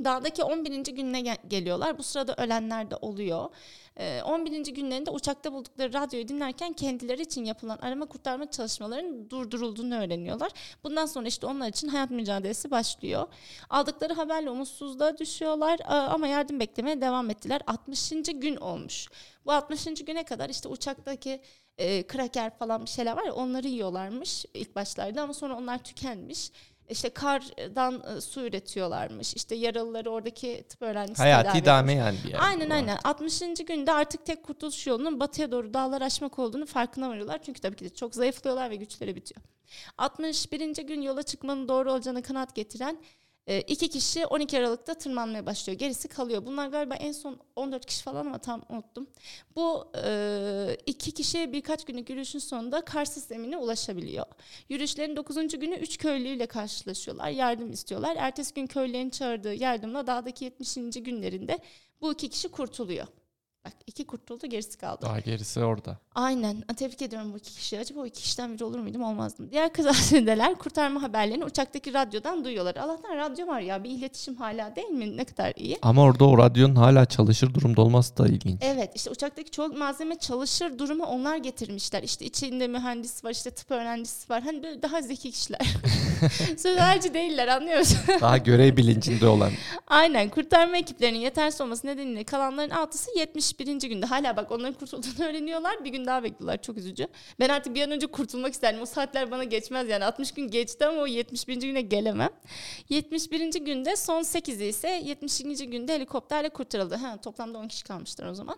Dağdaki 0.04 0.42
11. 0.44 0.92
gününe 0.94 1.20
gel- 1.20 1.36
geliyorlar. 1.48 1.98
Bu 1.98 2.02
sırada 2.02 2.34
ölenler 2.34 2.90
de 2.90 2.96
oluyor. 2.96 3.50
Ee, 3.96 4.22
11. 4.22 4.74
günlerinde 4.74 5.10
uçakta 5.10 5.52
buldukları 5.52 5.92
radyoyu 5.92 6.28
dinlerken 6.28 6.72
kendileri 6.72 7.22
için 7.22 7.44
yapılan 7.44 7.76
arama 7.82 8.06
kurtarma 8.06 8.50
çalışmalarının 8.50 9.30
durdurulduğunu 9.30 9.94
öğreniyorlar. 9.94 10.50
Bundan 10.84 11.06
sonra 11.06 11.28
işte 11.28 11.46
onlar 11.46 11.68
için 11.68 11.88
hayat 11.88 12.10
mücadelesi 12.10 12.70
başlıyor. 12.70 13.26
Aldıkları 13.70 14.12
haberle 14.14 14.50
umutsuzluğa 14.50 15.18
düşüyorlar 15.18 15.78
ama 15.86 16.26
yardım 16.26 16.60
beklemeye 16.60 17.00
devam 17.00 17.30
ettiler. 17.30 17.60
60. 17.66 18.10
gün 18.34 18.56
olmuş. 18.56 19.08
Bu 19.46 19.52
60. 19.52 20.04
güne 20.04 20.24
kadar 20.24 20.48
işte 20.48 20.68
uçaktaki 20.68 21.40
e, 21.78 22.06
kraker 22.06 22.58
falan 22.58 22.84
bir 22.84 22.90
şeyler 22.90 23.16
var 23.16 23.24
ya 23.24 23.34
onları 23.34 23.68
yiyorlarmış 23.68 24.44
ilk 24.54 24.76
başlarda 24.76 25.22
ama 25.22 25.34
sonra 25.34 25.56
onlar 25.56 25.78
tükenmiş. 25.78 26.50
İşte 26.90 27.10
kardan 27.10 28.16
e, 28.16 28.20
su 28.20 28.40
üretiyorlarmış. 28.40 29.34
İşte 29.34 29.54
yaralıları 29.54 30.10
oradaki 30.10 30.64
tıp 30.68 30.82
öğrencisi 30.82 31.22
Hayati 31.22 31.58
idame 31.58 31.92
yani 31.92 32.18
bir 32.24 32.30
yer. 32.30 32.38
Aynen 32.42 32.70
aynen. 32.70 32.98
60. 33.04 33.40
günde 33.66 33.92
artık 33.92 34.26
tek 34.26 34.42
kurtuluş 34.42 34.86
yolunun 34.86 35.20
batıya 35.20 35.52
doğru 35.52 35.74
dağlar 35.74 36.02
aşmak 36.02 36.38
olduğunu 36.38 36.66
farkına 36.66 37.08
varıyorlar. 37.08 37.42
Çünkü 37.42 37.60
tabii 37.60 37.76
ki 37.76 37.84
de 37.84 37.94
çok 37.94 38.14
zayıflıyorlar 38.14 38.70
ve 38.70 38.76
güçleri 38.76 39.16
bitiyor. 39.16 39.40
61. 39.98 40.86
gün 40.86 41.02
yola 41.02 41.22
çıkmanın 41.22 41.68
doğru 41.68 41.92
olacağına 41.92 42.22
kanat 42.22 42.54
getiren 42.54 42.98
e, 43.48 43.60
iki 43.60 43.88
kişi 43.88 44.26
12 44.26 44.58
Aralık'ta 44.58 44.94
tırmanmaya 44.94 45.46
başlıyor. 45.46 45.78
Gerisi 45.78 46.08
kalıyor. 46.08 46.46
Bunlar 46.46 46.68
galiba 46.68 46.94
en 46.94 47.12
son 47.12 47.38
14 47.56 47.86
kişi 47.86 48.02
falan 48.02 48.26
ama 48.26 48.38
tam 48.38 48.62
unuttum. 48.68 49.06
Bu 49.56 49.92
e, 50.04 50.76
iki 50.86 51.12
kişi 51.12 51.52
birkaç 51.52 51.84
günlük 51.84 52.10
yürüyüşün 52.10 52.38
sonunda 52.38 52.80
kar 52.80 53.04
sistemine 53.04 53.56
ulaşabiliyor. 53.56 54.26
Yürüyüşlerin 54.68 55.16
9. 55.16 55.48
günü 55.48 55.74
3 55.74 55.98
köylüyle 55.98 56.46
karşılaşıyorlar. 56.46 57.28
Yardım 57.28 57.72
istiyorlar. 57.72 58.16
Ertesi 58.18 58.54
gün 58.54 58.66
köylülerin 58.66 59.10
çağırdığı 59.10 59.54
yardımla 59.54 60.06
dağdaki 60.06 60.44
70. 60.44 60.74
günlerinde 60.74 61.58
bu 62.00 62.12
iki 62.12 62.28
kişi 62.28 62.48
kurtuluyor. 62.48 63.06
Bak 63.64 63.72
iki 63.86 64.06
kurtuldu 64.06 64.46
gerisi 64.46 64.78
kaldı. 64.78 65.02
Daha 65.02 65.20
gerisi 65.20 65.64
orada. 65.64 65.98
Aynen. 66.14 66.60
Tebrik 66.76 67.02
ediyorum 67.02 67.32
bu 67.32 67.38
iki 67.38 67.52
kişiyi. 67.54 67.80
Acaba 67.80 68.00
o 68.00 68.06
iki 68.06 68.22
kişiden 68.22 68.54
biri 68.54 68.64
olur 68.64 68.78
muydum 68.78 69.02
olmazdım. 69.02 69.50
Diğer 69.50 69.72
kazazedeler 69.72 70.54
kurtarma 70.58 71.02
haberlerini 71.02 71.44
uçaktaki 71.44 71.94
radyodan 71.94 72.44
duyuyorlar. 72.44 72.76
Allah'tan 72.76 73.16
radyo 73.16 73.46
var 73.46 73.60
ya 73.60 73.84
bir 73.84 73.90
iletişim 73.90 74.34
hala 74.36 74.76
değil 74.76 74.88
mi? 74.88 75.16
Ne 75.16 75.24
kadar 75.24 75.52
iyi. 75.56 75.78
Ama 75.82 76.02
orada 76.02 76.24
o 76.24 76.38
radyonun 76.38 76.76
hala 76.76 77.06
çalışır 77.06 77.54
durumda 77.54 77.82
olması 77.82 78.16
da 78.16 78.28
ilginç. 78.28 78.58
Evet 78.62 78.92
işte 78.94 79.10
uçaktaki 79.10 79.50
çoğu 79.50 79.68
malzeme 79.68 80.14
çalışır 80.18 80.78
durumu 80.78 81.04
onlar 81.04 81.36
getirmişler. 81.36 82.02
İşte 82.02 82.24
içinde 82.24 82.68
mühendis 82.68 83.24
var 83.24 83.30
işte 83.30 83.50
tıp 83.50 83.70
öğrencisi 83.70 84.30
var. 84.30 84.42
Hani 84.42 84.62
böyle 84.62 84.82
daha 84.82 85.02
zeki 85.02 85.30
kişiler. 85.30 85.60
Sözlerci 86.58 87.14
değiller 87.14 87.48
anlıyor 87.48 87.78
musun? 87.78 87.98
Daha 88.20 88.38
görev 88.38 88.76
bilincinde 88.76 89.26
olan. 89.28 89.52
Aynen 89.86 90.28
kurtarma 90.28 90.76
ekiplerinin 90.76 91.18
yetersiz 91.18 91.60
olması 91.60 91.86
nedeniyle 91.86 92.24
kalanların 92.24 92.70
altısı 92.70 93.10
71. 93.48 93.88
günde. 93.88 94.06
Hala 94.06 94.36
bak 94.36 94.50
onların 94.50 94.72
kurtulduğunu 94.72 95.24
öğreniyorlar. 95.28 95.84
Bir 95.84 95.90
gün 95.90 96.06
daha 96.06 96.22
bekliyorlar. 96.22 96.62
Çok 96.62 96.76
üzücü. 96.78 97.06
Ben 97.40 97.48
artık 97.48 97.74
bir 97.74 97.82
an 97.82 97.90
önce 97.90 98.06
kurtulmak 98.06 98.52
isterdim. 98.52 98.80
O 98.82 98.86
saatler 98.86 99.30
bana 99.30 99.44
geçmez 99.44 99.88
yani. 99.88 100.04
60 100.04 100.32
gün 100.32 100.48
geçti 100.50 100.86
ama 100.86 101.02
o 101.02 101.06
71. 101.06 101.56
güne 101.56 101.80
gelemem. 101.80 102.30
71. 102.88 103.52
günde 103.60 103.96
son 103.96 104.22
8'i 104.22 104.68
ise 104.68 104.88
72. 105.04 105.70
günde 105.70 105.94
helikopterle 105.94 106.48
kurtarıldı. 106.48 106.94
Ha, 106.94 107.16
toplamda 107.16 107.58
10 107.58 107.68
kişi 107.68 107.84
kalmışlar 107.84 108.26
o 108.26 108.34
zaman. 108.34 108.56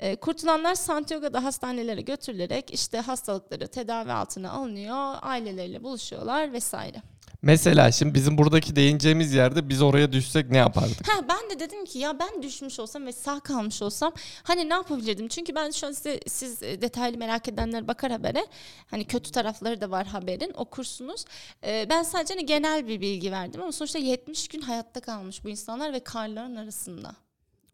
E, 0.00 0.16
kurtulanlar 0.16 0.74
Santiago'da 0.74 1.44
hastanelere 1.44 2.00
götürülerek 2.00 2.70
işte 2.74 2.98
hastalıkları 2.98 3.68
tedavi 3.68 4.12
altına 4.12 4.50
alınıyor, 4.50 5.14
aileleriyle 5.22 5.82
buluşuyorlar 5.82 6.52
vesaire. 6.52 7.02
Mesela 7.42 7.92
şimdi 7.92 8.14
bizim 8.14 8.38
buradaki 8.38 8.76
değineceğimiz 8.76 9.34
yerde 9.34 9.68
biz 9.68 9.82
oraya 9.82 10.12
düşsek 10.12 10.50
ne 10.50 10.58
yapardık? 10.58 11.08
Ha 11.08 11.24
ben 11.28 11.50
de 11.56 11.60
dedim 11.60 11.84
ki 11.84 11.98
ya 11.98 12.18
ben 12.18 12.42
düşmüş 12.42 12.80
olsam 12.80 13.06
ve 13.06 13.12
sağ 13.12 13.40
kalmış 13.40 13.82
olsam 13.82 14.12
hani 14.42 14.68
ne 14.68 14.74
yapabilirdim? 14.74 15.28
Çünkü 15.28 15.54
ben 15.54 15.70
şu 15.70 15.86
an 15.86 15.92
size 15.92 16.20
siz 16.26 16.62
e, 16.62 16.80
detaylı 16.82 17.18
merak 17.18 17.48
edenler 17.48 17.88
bakar 17.88 18.10
habere. 18.12 18.46
Hani 18.86 19.04
kötü 19.04 19.30
tarafları 19.30 19.80
da 19.80 19.90
var 19.90 20.06
haberin 20.06 20.52
okursunuz. 20.56 21.24
Ee, 21.64 21.86
ben 21.90 22.02
sadece 22.02 22.34
hani 22.34 22.46
genel 22.46 22.88
bir 22.88 23.00
bilgi 23.00 23.32
verdim 23.32 23.62
ama 23.62 23.72
sonuçta 23.72 23.98
70 23.98 24.48
gün 24.48 24.60
hayatta 24.60 25.00
kalmış 25.00 25.44
bu 25.44 25.48
insanlar 25.48 25.92
ve 25.92 26.00
karların 26.00 26.56
arasında. 26.56 27.14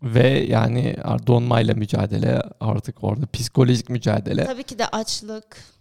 Ve 0.03 0.29
yani 0.29 0.97
donmayla 1.27 1.75
mücadele 1.75 2.43
artık 2.61 3.05
orada 3.05 3.27
psikolojik 3.33 3.91
mücadele. 3.91 4.45
Tabii 4.45 4.63
ki 4.63 4.79
de 4.79 4.87
açlık. 4.87 5.76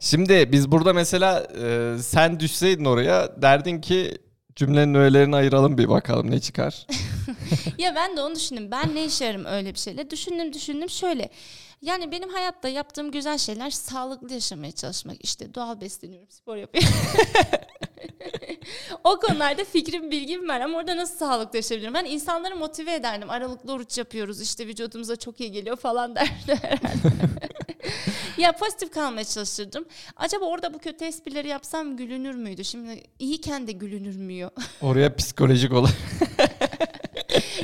Şimdi 0.00 0.48
biz 0.52 0.70
burada 0.70 0.92
mesela 0.92 1.46
e, 1.62 1.96
sen 2.02 2.40
düşseydin 2.40 2.84
oraya 2.84 3.42
derdin 3.42 3.80
ki 3.80 4.18
cümlenin 4.56 4.94
öğelerini 4.94 5.36
ayıralım 5.36 5.78
bir 5.78 5.88
bakalım 5.88 6.30
ne 6.30 6.40
çıkar. 6.40 6.86
ya 7.78 7.94
ben 7.94 8.16
de 8.16 8.20
onu 8.20 8.34
düşündüm. 8.34 8.70
Ben 8.70 8.94
ne 8.94 9.04
işe 9.04 9.24
yararım 9.24 9.44
öyle 9.44 9.74
bir 9.74 9.78
şeyle? 9.78 10.10
Düşündüm 10.10 10.52
düşündüm 10.52 10.90
şöyle. 10.90 11.30
Yani 11.82 12.12
benim 12.12 12.28
hayatta 12.28 12.68
yaptığım 12.68 13.10
güzel 13.10 13.38
şeyler 13.38 13.70
sağlıklı 13.70 14.34
yaşamaya 14.34 14.72
çalışmak. 14.72 15.24
İşte 15.24 15.54
doğal 15.54 15.80
besleniyorum, 15.80 16.30
spor 16.30 16.56
yapıyorum. 16.56 16.90
o 19.04 19.20
konularda 19.20 19.64
fikrim, 19.64 20.10
bilgim 20.10 20.48
var 20.48 20.60
ama 20.60 20.78
orada 20.78 20.96
nasıl 20.96 21.16
sağlıklı 21.16 21.58
yaşayabilirim? 21.58 21.94
Ben 21.94 22.04
insanları 22.04 22.56
motive 22.56 22.94
ederdim. 22.94 23.30
Aralıklı 23.30 23.72
oruç 23.72 23.98
yapıyoruz 23.98 24.40
işte 24.40 24.66
vücudumuza 24.66 25.16
çok 25.16 25.40
iyi 25.40 25.52
geliyor 25.52 25.76
falan 25.76 26.14
derdi 26.16 26.54
herhalde. 26.62 27.12
Ya 28.38 28.52
pozitif 28.52 28.90
kalmaya 28.90 29.24
çalışırdım. 29.24 29.84
Acaba 30.16 30.44
orada 30.44 30.74
bu 30.74 30.78
kötü 30.78 31.04
esprileri 31.04 31.48
yapsam 31.48 31.96
gülünür 31.96 32.34
müydü? 32.34 32.64
Şimdi 32.64 33.02
iyiyken 33.18 33.66
de 33.66 33.72
gülünür 33.72 34.16
Oraya 34.80 35.16
psikolojik 35.16 35.72
olarak. 35.72 35.94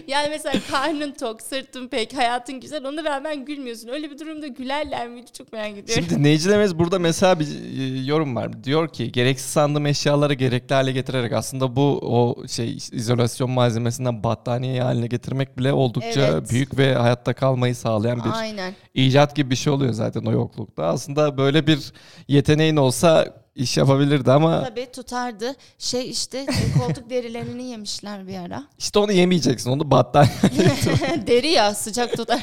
yani 0.09 0.29
mesela 0.29 0.61
karnın 0.71 1.13
tok, 1.13 1.43
sırtın 1.43 1.89
pek, 1.89 2.17
hayatın 2.17 2.61
güzel 2.61 2.85
ona 2.85 3.05
rağmen 3.05 3.45
gülmüyorsun. 3.45 3.89
Öyle 3.89 4.11
bir 4.11 4.19
durumda 4.19 4.47
gülerler 4.47 5.09
miydi 5.09 5.33
çok 5.33 5.53
merak 5.53 5.71
ediyorum. 5.71 5.95
Şimdi 5.95 6.11
dinleyicilerimiz 6.11 6.79
burada 6.79 6.99
mesela 6.99 7.41
bir 7.41 7.47
e, 7.47 8.05
yorum 8.05 8.37
var. 8.37 8.65
Diyor 8.65 8.89
ki 8.89 9.13
gereksiz 9.13 9.51
sandığım 9.51 9.87
eşyaları 9.87 10.35
gerekli 10.35 10.75
hale 10.75 10.93
getirerek 10.93 11.33
aslında 11.33 11.77
bu 11.77 11.99
o 12.03 12.47
şey 12.47 12.77
izolasyon 12.93 13.51
malzemesinden 13.51 14.25
battaniye 14.25 14.83
haline 14.83 15.07
getirmek 15.07 15.59
bile 15.59 15.73
oldukça 15.73 16.21
evet. 16.21 16.51
büyük 16.51 16.79
ve 16.79 16.95
hayatta 16.95 17.33
kalmayı 17.33 17.75
sağlayan 17.75 18.19
bir 18.25 18.41
Aynen. 18.41 18.75
icat 18.95 19.37
gibi 19.37 19.51
bir 19.51 19.57
şey 19.57 19.73
oluyor 19.73 19.93
zaten 19.93 20.25
o 20.25 20.33
yoklukta. 20.33 20.85
Aslında 20.85 21.39
böyle 21.39 21.67
bir 21.67 21.93
yeteneğin 22.29 22.77
olsa 22.77 23.35
iş 23.59 23.77
yapabilirdi 23.77 24.33
ama... 24.33 24.65
Tabii 24.65 24.87
tutardı. 24.93 25.55
Şey 25.79 26.11
işte 26.11 26.47
koltuk 26.79 27.11
derilerini 27.11 27.65
yemişler 27.65 28.27
bir 28.27 28.39
ara. 28.39 28.65
İşte 28.79 28.99
onu 28.99 29.13
yemeyeceksin. 29.13 29.71
Onu 29.71 29.91
battaniye 29.91 30.31
Deri 31.27 31.49
ya 31.49 31.75
sıcak 31.75 32.17
tutar. 32.17 32.43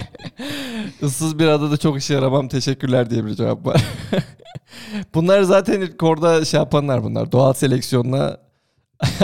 Issız 1.01 1.39
bir 1.39 1.47
adada 1.47 1.77
çok 1.77 1.97
işe 1.97 2.13
yaramam 2.13 2.47
teşekkürler 2.47 3.09
diye 3.09 3.25
bir 3.25 3.35
cevap 3.35 3.65
var. 3.65 3.83
bunlar 5.13 5.41
zaten 5.41 5.81
ilk 5.81 6.03
orada 6.03 6.45
şey 6.45 6.59
yapanlar 6.59 7.03
bunlar. 7.03 7.31
Doğal 7.31 7.53
seleksiyonla 7.53 8.41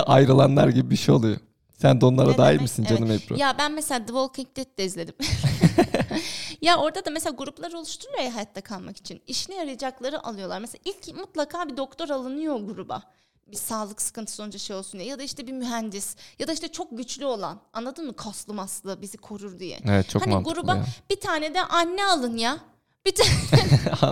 ayrılanlar 0.06 0.68
gibi 0.68 0.90
bir 0.90 0.96
şey 0.96 1.16
oluyor. 1.16 1.38
Sen 1.82 2.02
de 2.02 2.06
onlara 2.06 2.32
ne 2.32 2.38
dahil 2.38 2.50
demek? 2.50 2.62
misin 2.62 2.84
canım 2.84 3.12
evet. 3.12 3.26
Ebru? 3.26 3.38
Ya 3.38 3.56
ben 3.60 3.72
mesela 3.72 4.00
The 4.00 4.08
Walking 4.08 4.48
Dead 4.58 4.78
de 4.78 4.86
izledim. 4.86 5.16
Ya 6.62 6.78
orada 6.78 7.06
da 7.06 7.10
mesela 7.10 7.36
gruplar 7.36 7.74
oluşturuyor 7.74 8.20
ya 8.20 8.36
hayatta 8.36 8.62
kalmak 8.62 8.98
için. 8.98 9.22
İşine 9.28 9.56
yarayacakları 9.56 10.26
alıyorlar. 10.26 10.60
Mesela 10.60 10.82
ilk 10.86 11.18
mutlaka 11.18 11.70
bir 11.70 11.78
doktor 11.78 12.10
alınıyor 12.10 12.60
gruba 12.60 13.04
bir 13.52 13.58
sağlık 13.58 14.02
sıkıntısı 14.02 14.38
sonucu 14.38 14.60
şey 14.60 14.76
olsun 14.76 15.00
diye 15.00 15.10
ya 15.10 15.20
da 15.20 15.24
işte 15.24 15.48
bir 15.48 15.52
mühendis 15.52 16.16
ya 16.40 16.48
da 16.48 16.54
işte 16.54 16.68
çok 16.68 16.98
güçlü 16.98 17.26
olan 17.26 17.60
anladın 17.74 18.06
mı 18.06 18.16
kaslı 18.16 18.54
maslı 18.54 19.02
bizi 19.02 19.18
korur 19.18 19.60
diye. 19.60 19.80
Evet 19.90 20.10
çok 20.10 20.22
hani 20.22 20.34
mantıklı. 20.34 20.54
gruba 20.54 20.76
ya. 20.76 20.86
bir 21.10 21.20
tane 21.20 21.54
de 21.54 21.62
anne 21.62 22.06
alın 22.06 22.38
ya. 22.38 22.58
Bir 23.06 23.16
tane 23.16 23.30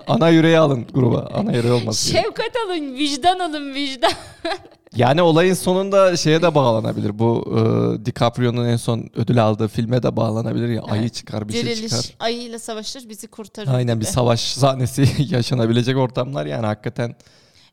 ana 0.08 0.30
yüreği 0.30 0.60
alın 0.60 0.88
gruba. 0.94 1.30
Ana 1.34 1.52
yüreği 1.52 1.74
olmasın. 1.74 2.12
Şefkat 2.12 2.56
alın, 2.66 2.94
vicdan 2.96 3.40
alın, 3.40 3.74
vicdan. 3.74 4.12
Yani 4.96 5.22
olayın 5.22 5.54
sonunda 5.54 6.18
şeye 6.18 6.42
de 6.42 6.56
bağlanabilir. 6.56 7.20
Bu 7.20 7.46
e, 7.48 8.06
DiCaprio'nun 8.06 8.66
en 8.66 8.76
son 8.76 9.10
ödül 9.16 9.44
aldığı 9.44 9.68
filme 9.68 10.04
de 10.04 10.16
bağlanabilir 10.16 10.68
ya. 10.70 10.82
Evet. 10.84 10.92
Ayı 10.92 11.10
çıkar 11.10 11.48
bir 11.50 11.54
Diriliş, 11.54 11.80
şey 11.80 11.88
çıkar. 11.88 12.16
Ayıyla 12.20 12.60
savaşır 12.60 13.10
bizi 13.10 13.28
kurtarır 13.28 13.68
Aynen 13.68 13.96
gibi. 13.96 14.06
bir 14.06 14.10
savaş 14.12 14.40
sahnesi 14.40 15.08
yaşanabilecek 15.36 15.98
ortamlar 15.98 16.46
yani 16.46 16.66
hakikaten. 16.66 17.16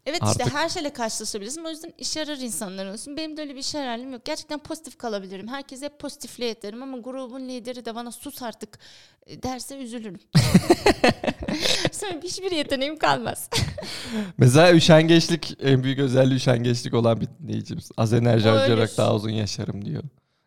Evet 0.07 0.23
Artık... 0.23 0.41
işte 0.41 0.57
her 0.57 0.69
şeyle 0.69 0.93
karşılaşabilirsin. 0.93 1.65
O 1.65 1.71
yüzden 1.71 1.93
işe 1.99 2.21
yarar 2.21 2.37
insanlar 2.37 2.87
olsun. 2.87 3.17
Benim 3.17 3.37
de 3.37 3.41
öyle 3.41 3.55
bir 3.55 3.61
işe 3.61 3.79
yararlığım 3.79 4.13
yok. 4.13 4.25
Gerçekten 4.25 4.59
pozitif 4.59 4.99
kalabilirim. 4.99 5.49
Herkese 5.49 5.89
pozitifle 5.89 6.45
yeterim 6.45 6.83
ama 6.83 6.99
grubun 6.99 7.49
lideri 7.49 7.85
de 7.85 7.95
bana 7.95 8.13
sus 8.13 8.43
artık 8.43 8.79
derse 9.29 9.79
üzülürüm. 9.79 10.19
Sonra 11.93 12.21
hiçbir 12.23 12.51
yeteneğim 12.51 12.99
kalmaz. 12.99 13.51
Mesela 14.39 14.73
üşengeçlik 14.73 15.57
en 15.63 15.83
büyük 15.83 15.99
özelliği 15.99 16.37
üşengeçlik 16.37 16.95
olan 16.95 17.21
bir 17.21 17.29
dinleyicimiz. 17.43 17.91
Az 17.97 18.13
enerji 18.13 18.49
harcayarak 18.49 18.97
daha 18.97 19.15
uzun 19.15 19.31
yaşarım 19.31 19.85
diyor. 19.85 20.03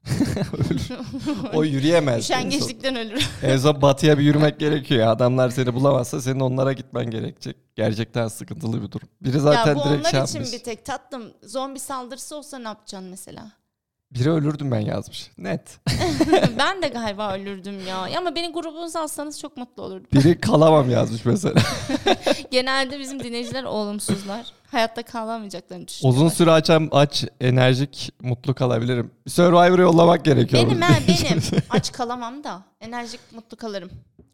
o 1.53 1.63
yürüyemez. 1.63 2.23
Üşengeçlikten 2.23 2.95
ölür. 2.95 3.29
En 3.43 3.57
son 3.57 3.81
batıya 3.81 4.17
bir 4.17 4.23
yürümek 4.23 4.59
gerekiyor. 4.59 5.07
Adamlar 5.07 5.49
seni 5.49 5.73
bulamazsa 5.73 6.21
senin 6.21 6.39
onlara 6.39 6.73
gitmen 6.73 7.11
gerekecek. 7.11 7.55
Gerçekten 7.75 8.27
sıkıntılı 8.27 8.83
bir 8.83 8.91
durum. 8.91 9.09
Biri 9.21 9.39
zaten 9.39 9.75
ya 9.75 9.75
bu 9.75 9.89
direkt 9.89 10.13
onlar 10.13 10.27
şey 10.27 10.41
için 10.41 10.59
bir 10.59 10.63
tek 10.63 10.85
tatlım. 10.85 11.23
Zombi 11.43 11.79
saldırısı 11.79 12.35
olsa 12.35 12.59
ne 12.59 12.67
yapacaksın 12.67 13.09
mesela? 13.09 13.51
Biri 14.11 14.31
ölürdüm 14.31 14.71
ben 14.71 14.79
yazmış. 14.79 15.31
Net. 15.37 15.79
ben 16.57 16.81
de 16.81 16.87
galiba 16.87 17.33
ölürdüm 17.33 17.87
ya. 17.87 18.17
Ama 18.17 18.35
beni 18.35 18.51
grubunuza 18.51 19.01
alsanız 19.01 19.39
çok 19.39 19.57
mutlu 19.57 19.83
olurdum. 19.83 20.07
Biri 20.13 20.41
kalamam 20.41 20.89
yazmış 20.89 21.25
mesela. 21.25 21.61
Genelde 22.51 22.99
bizim 22.99 23.23
dinleyiciler 23.23 23.63
olumsuzlar. 23.63 24.45
Hayatta 24.71 25.03
kalamayacaklarını 25.03 25.87
düşünüyorlar. 25.87 26.19
Uzun 26.19 26.29
süre 26.29 26.51
açam 26.51 26.87
aç, 26.91 27.25
enerjik, 27.41 28.11
mutlu 28.21 28.53
kalabilirim. 28.53 29.11
Survivor'ı 29.27 29.81
yollamak 29.81 30.25
gerekiyor. 30.25 30.65
Benim 30.65 30.81
ha 30.81 30.93
benim. 31.07 31.41
Aç 31.69 31.91
kalamam 31.91 32.43
da 32.43 32.63
enerjik, 32.81 33.19
mutlu 33.35 33.57
kalırım. 33.57 33.89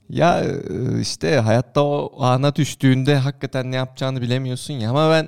Ya 0.10 0.42
e, 0.44 1.02
işte 1.02 1.36
hayatta 1.40 1.84
o 1.84 2.24
ana 2.24 2.56
düştüğünde 2.56 3.16
hakikaten 3.16 3.72
ne 3.72 3.76
yapacağını 3.76 4.22
bilemiyorsun 4.22 4.74
ya. 4.74 4.90
Ama 4.90 5.12
ben 5.12 5.28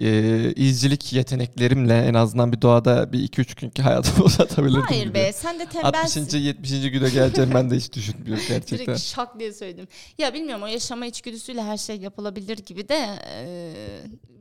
e, 0.00 0.52
izcilik 0.52 1.12
yeteneklerimle 1.12 1.98
en 1.98 2.14
azından 2.14 2.52
bir 2.52 2.62
doğada 2.62 3.12
bir 3.12 3.22
iki 3.22 3.40
üç 3.40 3.54
günkü 3.54 3.82
hayatımı 3.82 4.24
uzatabilirdim. 4.24 4.82
Hayır 4.88 5.04
gibi. 5.04 5.14
be 5.14 5.32
sen 5.32 5.58
de 5.58 5.66
tembelsin. 5.66 6.22
60. 6.24 6.34
70. 6.34 6.70
güne 6.70 7.10
geleceğim 7.10 7.50
ben 7.54 7.70
de 7.70 7.76
hiç 7.76 7.92
düşünmüyorum 7.92 8.44
gerçekten. 8.48 8.86
Direkt 8.86 9.00
şak 9.00 9.38
diye 9.38 9.52
söyledim. 9.52 9.88
Ya 10.18 10.34
bilmiyorum 10.34 10.62
o 10.62 10.66
yaşama 10.66 11.06
içgüdüsüyle 11.06 11.62
her 11.62 11.76
şey 11.76 11.96
yapılabilir 11.96 12.58
gibi 12.58 12.88
de 12.88 13.06
e, 13.34 13.72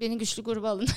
beni 0.01 0.17
güçlü 0.17 0.43
gruba 0.43 0.69
alın. 0.69 0.87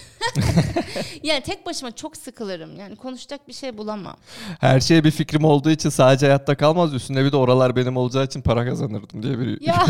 yani 1.23 1.40
tek 1.40 1.66
başıma 1.66 1.90
çok 1.90 2.16
sıkılırım. 2.16 2.76
Yani 2.76 2.97
konuşacak 2.97 3.49
bir 3.49 3.52
şey 3.52 3.78
bulamam. 3.78 4.16
Her 4.61 4.81
şeye 4.81 5.04
bir 5.04 5.11
fikrim 5.11 5.45
olduğu 5.45 5.71
için 5.71 5.88
sadece 5.88 6.26
hayatta 6.26 6.57
kalmaz. 6.57 6.95
Üstünde 6.95 7.25
bir 7.25 7.33
de 7.33 7.37
oralar 7.37 7.76
benim 7.76 7.97
olacağı 7.97 8.25
için 8.25 8.42
para 8.42 8.64
kazanırdım 8.64 9.23
diye 9.23 9.38
bir... 9.38 9.61
Ya 9.61 9.87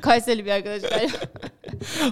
Kayseri 0.00 0.44
bir 0.44 0.50
arkadaş 0.50 0.82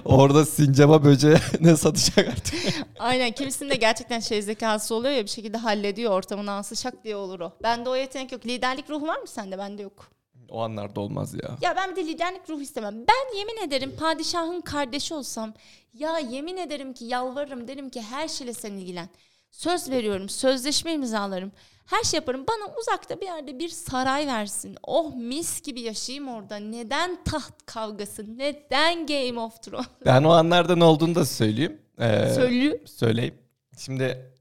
Orada 0.05 0.45
sincaba 0.45 1.03
böceğe 1.03 1.36
ne 1.59 1.77
satacak 1.77 2.27
artık. 2.27 2.55
Aynen 2.99 3.31
kimisinde 3.31 3.75
gerçekten 3.75 4.19
şey 4.19 4.41
zekası 4.41 4.95
oluyor 4.95 5.13
ya 5.13 5.23
bir 5.23 5.29
şekilde 5.29 5.57
hallediyor 5.57 6.11
ortamın 6.11 6.47
ansı 6.47 6.75
şak 6.75 7.03
diye 7.03 7.15
olur 7.15 7.39
o. 7.39 7.53
Bende 7.63 7.89
o 7.89 7.95
yetenek 7.95 8.31
yok. 8.31 8.45
Liderlik 8.45 8.89
ruhu 8.89 9.07
var 9.07 9.19
mı 9.19 9.27
sende? 9.27 9.57
Bende 9.57 9.81
yok. 9.81 10.11
O 10.49 10.61
anlarda 10.61 11.01
olmaz 11.01 11.33
ya. 11.33 11.57
Ya 11.61 11.75
ben 11.75 11.91
bir 11.91 11.95
de 11.95 12.07
liderlik 12.07 12.49
ruhu 12.49 12.61
istemem. 12.61 12.95
Ben 13.07 13.37
yemin 13.37 13.67
ederim 13.67 13.95
padişahın 13.99 14.61
kardeşi 14.61 15.13
olsam 15.13 15.53
ya 15.93 16.19
yemin 16.19 16.57
ederim 16.57 16.93
ki 16.93 17.05
yalvarırım 17.05 17.67
derim 17.67 17.89
ki 17.89 18.01
her 18.01 18.27
şeyle 18.27 18.53
sen 18.53 18.71
ilgilen. 18.71 19.09
Söz 19.51 19.91
veriyorum, 19.91 20.29
sözleşme 20.29 20.93
imzalarım. 20.93 21.51
Her 21.85 22.03
şey 22.03 22.17
yaparım. 22.17 22.45
Bana 22.47 22.73
uzakta 22.79 23.21
bir 23.21 23.25
yerde 23.25 23.59
bir 23.59 23.69
saray 23.69 24.27
versin. 24.27 24.75
Oh 24.83 25.15
mis 25.15 25.61
gibi 25.61 25.81
yaşayayım 25.81 26.27
orada. 26.27 26.55
Neden 26.55 27.23
taht 27.23 27.65
kavgası? 27.65 28.37
Neden 28.37 29.07
Game 29.07 29.39
of 29.39 29.63
Thrones? 29.63 29.87
Ben 30.05 30.23
o 30.23 30.29
anlarda 30.29 30.75
ne 30.75 30.83
olduğunu 30.83 31.15
da 31.15 31.25
söyleyeyim. 31.25 31.81
Ee, 31.99 32.29
Söyleyeyim. 32.35 32.81
Söyleyeyim. 32.85 33.35
Şimdi 33.77 34.31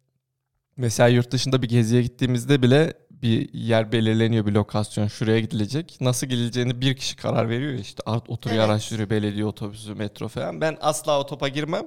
mesela 0.77 1.09
yurt 1.09 1.31
dışında 1.31 1.63
bir 1.63 1.69
geziye 1.69 2.03
gittiğimizde 2.03 2.63
bile 2.63 2.93
bir 3.11 3.55
yer 3.55 3.93
belirleniyor 3.93 4.47
bir 4.47 4.53
lokasyon 4.53 5.09
şuraya 5.09 5.41
gidilecek. 5.41 5.99
Nasıl 6.01 6.27
gidileceğini 6.27 6.81
bir 6.81 6.97
kişi 6.97 7.17
karar 7.17 7.49
veriyor 7.49 7.73
işte 7.73 8.03
oturuyor 8.29 8.61
evet. 8.61 8.71
araştırıyor 8.71 9.11
belediye 9.11 9.45
otobüsü 9.45 9.95
metro 9.95 10.29
falan. 10.29 10.61
Ben 10.61 10.79
asla 10.81 11.21
o 11.21 11.27
topa 11.27 11.49
girmem 11.49 11.87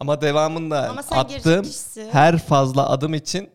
ama 0.00 0.20
devamında 0.20 0.88
Ama 0.88 1.02
attığım 1.10 1.66
her 2.12 2.38
fazla 2.38 2.88
adım 2.90 3.14
için 3.14 3.50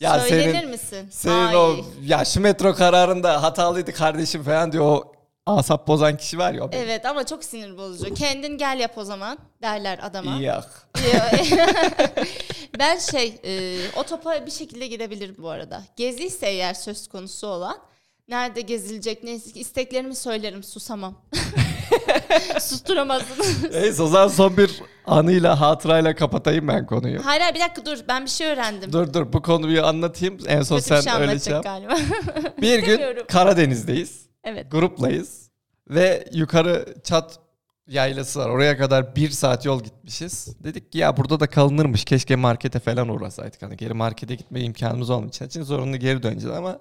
Ya 0.00 0.20
Söylenir 0.20 0.52
senin, 0.52 0.70
misin? 0.70 1.08
senin 1.10 1.46
Ay. 1.46 1.56
o 1.56 1.76
ya 2.02 2.24
şu 2.24 2.40
metro 2.40 2.74
kararında 2.74 3.42
hatalıydı 3.42 3.92
kardeşim 3.92 4.42
falan 4.42 4.72
diyor 4.72 4.84
o 4.84 5.12
asap 5.46 5.86
bozan 5.88 6.16
kişi 6.16 6.38
var 6.38 6.52
ya. 6.54 6.64
o 6.64 6.72
benim. 6.72 6.84
Evet 6.84 7.06
ama 7.06 7.26
çok 7.26 7.44
sinir 7.44 7.76
bozucu. 7.78 8.14
Kendin 8.14 8.58
gel 8.58 8.78
yap 8.80 8.98
o 8.98 9.04
zaman 9.04 9.38
derler 9.62 9.98
adama. 10.02 10.40
Yok. 10.40 10.64
ben 12.78 12.98
şey 12.98 13.40
e, 13.44 13.76
o 13.96 14.02
topa 14.02 14.46
bir 14.46 14.50
şekilde 14.50 14.86
gidebilirim 14.86 15.36
bu 15.38 15.48
arada. 15.48 15.82
Geziyse 15.96 16.46
eğer 16.46 16.74
söz 16.74 17.08
konusu 17.08 17.46
olan 17.46 17.78
nerede 18.28 18.60
gezilecek 18.60 19.24
ne 19.24 19.34
isteklerimi 19.34 20.14
söylerim 20.16 20.62
susamam. 20.62 21.14
Susturamazsın. 22.60 23.70
Neyse 23.72 24.02
o 24.02 24.06
zaman 24.06 24.28
son 24.28 24.56
bir 24.56 24.82
anıyla 25.06 25.60
hatırayla 25.60 26.14
kapatayım 26.14 26.68
ben 26.68 26.86
konuyu. 26.86 27.24
hayır 27.26 27.40
hayır 27.40 27.54
bir 27.54 27.60
dakika 27.60 27.84
dur 27.86 27.98
ben 28.08 28.24
bir 28.24 28.30
şey 28.30 28.46
öğrendim. 28.46 28.92
Dur 28.92 29.12
dur 29.12 29.32
bu 29.32 29.42
konuyu 29.42 29.86
anlatayım. 29.86 30.38
En 30.46 30.62
son 30.62 30.76
Kötü 30.78 30.90
bir 30.90 31.00
sen 31.00 31.12
şey 31.12 31.20
öyle 31.22 31.38
şey 31.40 31.52
yap. 31.52 31.64
galiba. 31.64 31.94
Bir 32.62 32.78
gün 32.78 32.80
İstemiyorum. 32.82 33.26
Karadeniz'deyiz. 33.26 34.26
evet. 34.44 34.70
Gruplayız. 34.70 35.50
Ve 35.90 36.24
yukarı 36.32 36.94
çat 37.04 37.38
yaylası 37.88 38.38
var. 38.40 38.48
Oraya 38.48 38.78
kadar 38.78 39.16
bir 39.16 39.30
saat 39.30 39.64
yol 39.64 39.82
gitmişiz. 39.82 40.56
Dedik 40.64 40.92
ki 40.92 40.98
ya 40.98 41.16
burada 41.16 41.40
da 41.40 41.46
kalınırmış. 41.46 42.04
Keşke 42.04 42.36
markete 42.36 42.78
falan 42.80 43.08
uğrasaydık. 43.08 43.62
Hani 43.62 43.76
geri 43.76 43.94
markete 43.94 44.34
gitme 44.34 44.60
imkanımız 44.60 45.10
olmayacağı 45.10 45.48
için 45.48 45.62
zorunlu 45.62 45.96
geri 45.96 46.22
döneceğiz 46.22 46.56
ama 46.56 46.78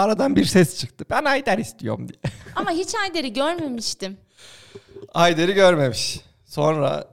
aradan 0.00 0.36
bir 0.36 0.44
ses 0.44 0.78
çıktı. 0.80 1.04
Ben 1.10 1.24
Ayder 1.24 1.58
istiyorum 1.58 2.08
diye. 2.08 2.32
Ama 2.56 2.70
hiç 2.70 2.94
Ayder'i 2.94 3.32
görmemiştim. 3.32 4.18
Ayder'i 5.14 5.54
görmemiş. 5.54 6.20
Sonra 6.44 7.04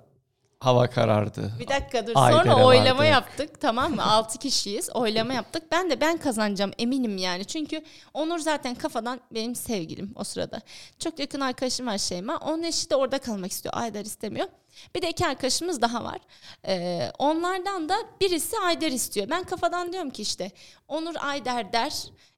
hava 0.59 0.87
karardı. 0.89 1.51
Bir 1.59 1.67
dakika 1.67 2.07
dur. 2.07 2.11
Ayder'e 2.15 2.43
Sonra 2.43 2.65
oylama 2.65 2.99
vardı. 2.99 3.09
yaptık 3.11 3.61
tamam 3.61 3.95
mı? 3.95 4.03
6 4.03 4.37
kişiyiz. 4.39 4.89
Oylama 4.93 5.33
yaptık. 5.33 5.63
Ben 5.71 5.89
de 5.89 6.01
ben 6.01 6.17
kazanacağım 6.17 6.71
eminim 6.79 7.17
yani. 7.17 7.45
Çünkü 7.45 7.81
Onur 8.13 8.39
zaten 8.39 8.75
kafadan 8.75 9.19
benim 9.31 9.55
sevgilim 9.55 10.11
o 10.15 10.23
sırada. 10.23 10.61
Çok 10.99 11.19
yakın 11.19 11.39
arkadaşım 11.41 11.87
var 11.87 11.97
Şeyma. 11.97 12.37
Onun 12.37 12.63
eşi 12.63 12.89
de 12.89 12.95
orada 12.95 13.17
kalmak 13.17 13.51
istiyor. 13.51 13.73
Ayder 13.77 14.05
istemiyor. 14.05 14.47
Bir 14.95 15.01
de 15.01 15.09
iki 15.09 15.27
arkadaşımız 15.27 15.81
daha 15.81 16.03
var. 16.03 16.19
Ee, 16.67 17.11
onlardan 17.19 17.89
da 17.89 17.95
birisi 18.21 18.57
Ayder 18.65 18.91
istiyor. 18.91 19.29
Ben 19.29 19.43
kafadan 19.43 19.93
diyorum 19.93 20.09
ki 20.09 20.21
işte 20.21 20.51
Onur 20.87 21.15
Ayder 21.19 21.73
der. 21.73 21.93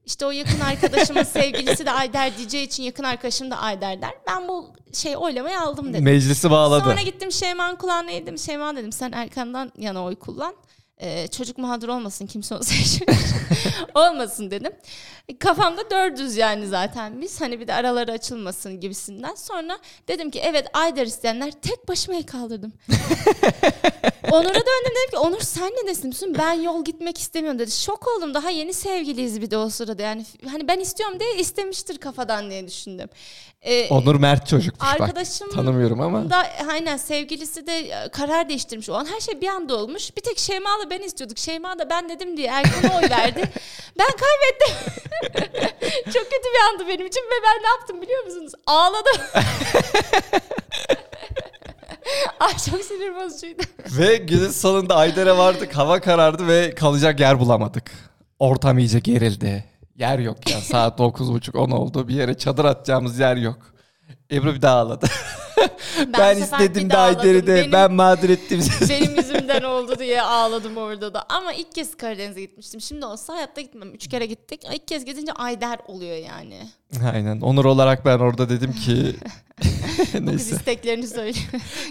İşte 0.05 0.25
o 0.25 0.31
yakın 0.31 0.59
arkadaşımın 0.59 1.23
sevgilisi 1.33 1.85
de 1.85 1.91
Ayder 1.91 2.37
diyeceği 2.37 2.65
için 2.67 2.83
yakın 2.83 3.03
arkadaşım 3.03 3.51
da 3.51 3.57
Ayder 3.57 4.01
der. 4.01 4.11
Ben 4.27 4.47
bu 4.47 4.73
şey 4.93 5.17
oylamayı 5.17 5.59
aldım 5.59 5.93
dedim. 5.93 6.03
Meclisi 6.03 6.51
bağladı. 6.51 6.83
Sonra 6.83 7.01
gittim 7.01 7.31
Şeyma'nın 7.31 7.75
kulağına 7.75 8.11
yedim. 8.11 8.37
Şeyma 8.37 8.75
dedim 8.75 8.91
sen 8.91 9.11
Erkan'dan 9.11 9.71
yana 9.77 10.03
oy 10.03 10.15
kullan. 10.15 10.55
Ee, 11.01 11.27
çocuk 11.27 11.57
mağdur 11.57 11.87
olmasın 11.89 12.27
kimse 12.27 12.55
onu 12.55 12.63
seçmiş. 12.63 13.01
olmasın 13.95 14.51
dedim. 14.51 14.71
Kafamda 15.39 15.89
dördüz 15.89 16.35
yani 16.37 16.67
zaten 16.67 17.21
biz. 17.21 17.41
Hani 17.41 17.59
bir 17.59 17.67
de 17.67 17.73
araları 17.73 18.11
açılmasın 18.11 18.79
gibisinden. 18.79 19.35
Sonra 19.35 19.79
dedim 20.07 20.31
ki 20.31 20.39
evet 20.43 20.67
Ayder 20.73 21.05
isteyenler 21.05 21.51
tek 21.51 21.87
başıma 21.87 22.17
el 22.17 22.23
kaldırdım. 22.23 22.73
Onur'a 24.31 24.53
döndüm 24.53 24.91
dedim 24.95 25.09
ki 25.11 25.17
Onur 25.17 25.39
sen 25.41 25.69
ne 25.83 25.87
desin? 25.87 26.35
Ben 26.37 26.53
yol 26.53 26.85
gitmek 26.85 27.17
istemiyorum 27.17 27.59
dedi. 27.59 27.71
Şok 27.71 28.07
oldum 28.07 28.33
daha 28.33 28.49
yeni 28.49 28.73
sevgiliyiz 28.73 29.41
bir 29.41 29.51
de 29.51 29.57
o 29.57 29.69
sırada. 29.69 30.01
Yani 30.01 30.25
hani 30.51 30.67
ben 30.67 30.79
istiyorum 30.79 31.19
diye 31.19 31.35
istemiştir 31.35 31.97
kafadan 31.97 32.49
diye 32.49 32.67
düşündüm. 32.67 33.09
Ee, 33.61 33.87
Onur 33.89 34.15
Mert 34.15 34.47
çocukmuş 34.47 34.89
bak. 34.93 35.01
Arkadaşım 35.01 35.49
Tanımıyorum 35.51 36.01
ama. 36.01 36.29
da 36.29 36.47
aynen 36.69 36.97
sevgilisi 36.97 37.67
de 37.67 37.79
e, 37.79 38.09
karar 38.09 38.49
değiştirmiş 38.49 38.89
o 38.89 38.93
an. 38.93 39.05
Her 39.05 39.19
şey 39.19 39.41
bir 39.41 39.47
anda 39.47 39.75
olmuş. 39.77 40.17
Bir 40.17 40.21
tek 40.21 40.39
Şeyma'la 40.39 40.88
ben 40.89 41.01
istiyorduk. 41.01 41.37
Şeyma 41.37 41.79
da 41.79 41.89
ben 41.89 42.09
dedim 42.09 42.37
diye 42.37 42.47
Erkan'a 42.47 42.97
oy 42.97 43.09
verdi. 43.09 43.43
Ben 43.99 44.07
kaybettim. 44.07 44.75
Çok 46.05 46.23
kötü 46.23 46.43
bir 46.53 46.73
andı 46.73 46.87
benim 46.87 47.07
için 47.07 47.21
ve 47.21 47.43
ben 47.45 47.63
ne 47.63 47.67
yaptım 47.67 48.01
biliyor 48.01 48.23
musunuz? 48.25 48.51
Ağladım. 48.65 49.21
Ay 52.39 52.51
çok 52.51 52.81
sinir 52.83 53.15
bozucuydu. 53.15 53.61
Ve 53.97 54.15
günün 54.17 54.49
sonunda 54.49 54.95
Ayder'e 54.95 55.37
vardık. 55.37 55.77
Hava 55.77 55.99
karardı 56.01 56.47
ve 56.47 56.75
kalacak 56.75 57.19
yer 57.19 57.39
bulamadık. 57.39 57.91
Ortam 58.39 58.77
iyice 58.77 58.99
gerildi. 58.99 59.63
Yer 59.95 60.19
yok 60.19 60.49
ya. 60.49 60.61
Saat 60.61 60.99
9.30-10 60.99 61.73
oldu. 61.73 62.07
Bir 62.07 62.15
yere 62.15 62.37
çadır 62.37 62.65
atacağımız 62.65 63.19
yer 63.19 63.35
yok. 63.35 63.59
Ebru 64.31 64.53
bir 64.55 64.61
daha 64.61 64.75
ağladı. 64.77 65.07
Ben, 66.17 66.33
sefer 66.33 66.35
istedim 66.35 66.89
de 66.89 66.93
daha 66.93 67.03
Ayder'i 67.05 67.47
de 67.47 67.55
Benim- 67.55 67.71
ben 67.71 67.91
mağdur 67.93 68.29
ettim 68.29 68.61
sizi. 68.61 68.93
Benim 68.93 69.18
yüzümden 69.29 69.63
oldu 69.63 69.99
diye 69.99 70.21
ağladım 70.21 70.77
orada 70.77 71.13
da. 71.13 71.25
Ama 71.29 71.53
ilk 71.53 71.75
kez 71.75 71.97
Karadeniz'e 71.97 72.41
gitmiştim. 72.41 72.81
Şimdi 72.81 73.05
olsa 73.05 73.33
hayatta 73.33 73.61
gitmem. 73.61 73.93
Üç 73.95 74.07
kere 74.07 74.25
gittik. 74.25 74.61
İlk 74.73 74.87
kez 74.87 75.05
gidince 75.05 75.33
Ayder 75.33 75.79
oluyor 75.87 76.15
yani. 76.17 76.67
Aynen. 77.13 77.41
Onur 77.41 77.65
olarak 77.65 78.05
ben 78.05 78.19
orada 78.19 78.49
dedim 78.49 78.73
ki 78.73 79.15
Bu 79.59 80.11
kız 80.11 80.13
neyse. 80.25 80.55
isteklerini 80.55 81.07
söylüyor. 81.07 81.45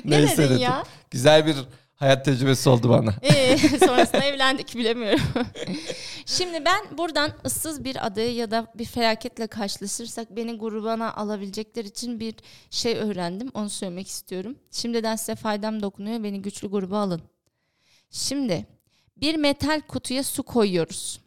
ne 0.05 0.17
Neyse 0.21 0.37
dedin 0.39 0.49
dedim. 0.51 0.63
ya? 0.63 0.83
Güzel 1.11 1.47
bir 1.47 1.57
hayat 1.99 2.25
tecrübesi 2.25 2.69
oldu 2.69 2.89
bana. 2.89 3.15
Ee, 3.23 3.59
sonrasında 3.79 4.25
evlendik 4.25 4.77
bilemiyorum. 4.77 5.25
Şimdi 6.27 6.65
ben 6.65 6.99
buradan 6.99 7.33
ıssız 7.45 7.85
bir 7.85 8.07
adaya 8.07 8.33
ya 8.33 8.51
da 8.51 8.67
bir 8.75 8.85
felaketle 8.85 9.47
karşılaşırsak 9.47 10.37
beni 10.37 10.59
grubana 10.59 11.15
alabilecekler 11.15 11.85
için 11.85 12.21
bir 12.21 12.35
şey 12.71 12.97
öğrendim. 12.97 13.51
Onu 13.55 13.71
söylemek 13.71 14.09
istiyorum. 14.09 14.59
Şimdiden 14.71 15.17
size 15.17 15.35
faydam 15.35 15.83
dokunuyor. 15.83 16.25
Beni 16.25 16.43
güçlü 16.43 16.69
gruba 16.69 16.99
alın. 16.99 17.23
Şimdi 18.11 18.67
bir 19.17 19.35
metal 19.35 19.81
kutuya 19.89 20.23
su 20.23 20.43
koyuyoruz. 20.43 21.21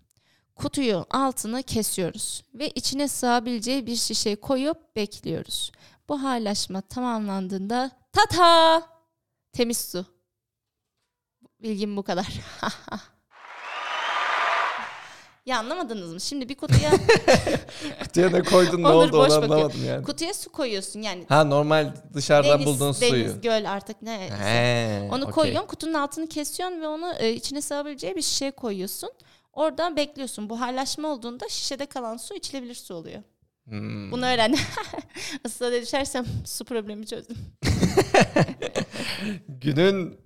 Kutuyu 0.55 1.05
altını 1.09 1.63
kesiyoruz 1.63 2.43
ve 2.53 2.69
içine 2.69 3.07
sığabileceği 3.07 3.87
bir 3.87 3.95
şişe 3.95 4.35
koyup 4.35 4.95
bekliyoruz. 4.95 5.71
Bu 6.09 6.23
haylaşma 6.23 6.81
tamamlandığında 6.81 7.91
tata 8.11 8.83
temiz 9.53 9.77
su. 9.77 10.05
Bilgim 11.63 11.97
bu 11.97 12.03
kadar. 12.03 12.27
ya 15.45 15.59
anlamadınız 15.59 16.13
mı? 16.13 16.21
Şimdi 16.21 16.49
bir 16.49 16.55
kutuya 16.55 16.91
Kutuya 18.03 18.29
ne 18.29 18.41
koydun 18.43 18.83
ne 18.83 18.87
oldu 18.87 19.17
onu 19.17 19.29
bakıyor. 19.29 19.43
anlamadım 19.43 19.85
yani. 19.85 20.03
kutuya 20.05 20.33
su 20.33 20.51
koyuyorsun 20.51 21.01
yani. 21.01 21.25
Ha 21.29 21.43
normal 21.43 21.93
dışarıdan 22.13 22.59
deniz, 22.59 22.65
bulduğun 22.65 22.95
deniz, 23.01 23.09
suyu. 23.31 23.41
göl 23.41 23.71
artık 23.71 24.01
ne? 24.01 24.29
He, 24.43 25.07
Onu 25.11 25.23
okey. 25.23 25.33
koyuyorsun, 25.33 25.67
kutunun 25.67 25.93
altını 25.93 26.27
kesiyorsun 26.27 26.81
ve 26.81 26.87
onu 26.87 27.13
e, 27.19 27.33
içine 27.33 27.61
sığabileceği 27.61 28.15
bir 28.15 28.21
şişeye 28.21 28.51
koyuyorsun. 28.51 29.09
Orada 29.53 29.95
bekliyorsun. 29.95 30.49
Buharlaşma 30.49 31.07
olduğunda 31.07 31.49
şişede 31.49 31.85
kalan 31.85 32.17
su 32.17 32.35
içilebilir 32.35 32.75
su 32.75 32.93
oluyor. 32.95 33.21
Hmm. 33.65 34.11
Bunu 34.11 34.25
öğrendim. 34.25 34.59
Islığa 35.45 35.71
düşersem 35.71 36.25
su 36.45 36.65
problemi 36.65 37.05
çözdüm. 37.05 37.37
Günün 39.47 40.19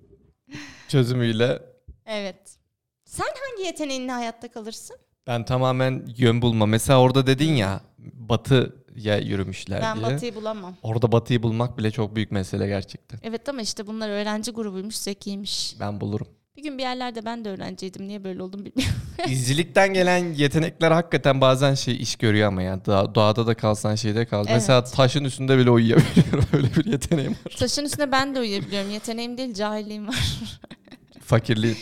çözümüyle 0.95 1.62
Evet. 2.05 2.58
Sen 3.05 3.25
hangi 3.25 3.67
yeteneğinle 3.67 4.12
hayatta 4.12 4.47
kalırsın? 4.51 4.97
ben 5.27 5.45
tamamen 5.45 6.05
yön 6.17 6.41
bulma. 6.41 6.65
Mesela 6.65 6.99
orada 6.99 7.27
dedin 7.27 7.53
ya 7.53 7.81
batıya 8.13 9.17
yürümüşler 9.17 9.81
ben 9.81 9.97
diye. 9.99 10.05
Batı'yı 10.05 10.36
bulamam. 10.36 10.75
Orada 10.84 11.12
batıyı 11.12 11.43
bulmak 11.43 11.77
bile 11.77 11.91
çok 11.91 12.15
büyük 12.15 12.31
mesele 12.31 12.67
gerçekten. 12.67 13.19
Evet 13.23 13.49
ama 13.49 13.62
işte 13.62 13.88
bunlar 13.88 14.10
öğrenci 14.10 14.51
grubuymuş, 14.51 14.95
zekiymiş. 14.95 15.75
Ben 15.79 16.01
bulurum. 16.01 16.27
Bir 16.58 16.63
gün 16.63 16.77
bir 16.77 16.84
yerlerde 16.84 17.25
ben 17.25 17.45
de 17.45 17.49
öğrenciydim. 17.49 18.08
Niye 18.08 18.23
böyle 18.23 18.43
oldum 18.43 18.65
bilmiyorum. 18.65 18.95
İzcilikten 19.27 19.93
gelen 19.93 20.34
yetenekler 20.34 20.91
hakikaten 20.91 21.41
bazen 21.41 21.73
şey 21.73 21.95
iş 22.01 22.15
görüyor 22.15 22.47
ama 22.47 22.62
ya 22.62 22.73
doğa- 22.86 23.15
doğada 23.15 23.47
da 23.47 23.53
kalsan 23.53 23.95
şeyde 23.95 24.25
kal. 24.25 24.39
Evet. 24.39 24.49
Mesela 24.53 24.84
taşın 24.84 25.23
üstünde 25.23 25.58
bile 25.58 25.69
uyuyabiliyorum. 25.69 26.45
Öyle 26.53 26.67
bir 26.75 26.86
yeteneğim 26.86 27.31
var. 27.31 27.55
Taşın 27.60 27.86
üstüne 27.86 28.12
ben 28.12 28.36
de 28.36 28.39
uyuyabiliyorum. 28.39 28.91
Yeteneğim 28.91 29.38
değil, 29.38 29.53
cahilliğim 29.53 30.08
var. 30.08 30.39
Fakirliği. 31.25 31.75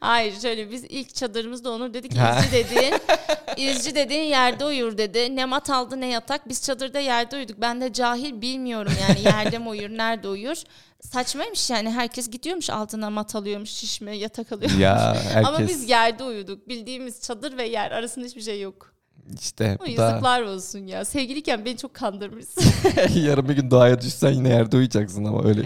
Hayır 0.00 0.40
şöyle 0.40 0.70
biz 0.70 0.84
ilk 0.84 1.14
çadırımızda 1.14 1.70
Onur 1.70 1.94
dedi 1.94 2.08
ki 2.08 2.18
izci 2.38 2.52
dediğin, 2.52 2.94
izci 3.56 3.94
dediğin 3.94 4.22
yerde 4.22 4.64
uyur 4.64 4.98
dedi. 4.98 5.36
Ne 5.36 5.44
mat 5.44 5.70
aldı 5.70 6.00
ne 6.00 6.06
yatak. 6.06 6.48
Biz 6.48 6.62
çadırda 6.62 7.00
yerde 7.00 7.36
uyuduk. 7.36 7.60
Ben 7.60 7.80
de 7.80 7.92
cahil 7.92 8.40
bilmiyorum 8.40 8.92
yani 9.08 9.20
yerde 9.24 9.58
mi 9.58 9.68
uyur, 9.68 9.90
nerede 9.90 10.28
uyur. 10.28 10.56
Saçmaymış 11.00 11.70
yani 11.70 11.90
herkes 11.90 12.30
gidiyormuş 12.30 12.70
altına 12.70 13.10
mat 13.10 13.36
alıyormuş, 13.36 13.70
şişme, 13.70 14.16
yatak 14.16 14.52
alıyor. 14.52 14.70
Ya 14.70 15.14
herkes 15.14 15.48
Ama 15.48 15.68
biz 15.68 15.88
yerde 15.88 16.24
uyuduk. 16.24 16.68
Bildiğimiz 16.68 17.22
çadır 17.22 17.56
ve 17.56 17.68
yer 17.68 17.90
arasında 17.90 18.26
hiçbir 18.26 18.42
şey 18.42 18.60
yok. 18.60 18.94
İşte 19.40 19.76
O 19.80 19.82
bu 19.82 19.96
da 19.96 20.02
yazıklar 20.02 20.42
olsun 20.42 20.86
ya. 20.86 21.04
Sevgiliyken 21.04 21.64
beni 21.64 21.76
çok 21.76 21.94
kandırmışsın. 21.94 22.64
yarın 23.20 23.48
bir 23.48 23.54
gün 23.54 23.70
doğaya 23.70 24.00
düşsen 24.00 24.30
yine 24.32 24.48
yerde 24.48 24.76
uyuyacaksın 24.76 25.24
ama 25.24 25.44
öyle. 25.48 25.62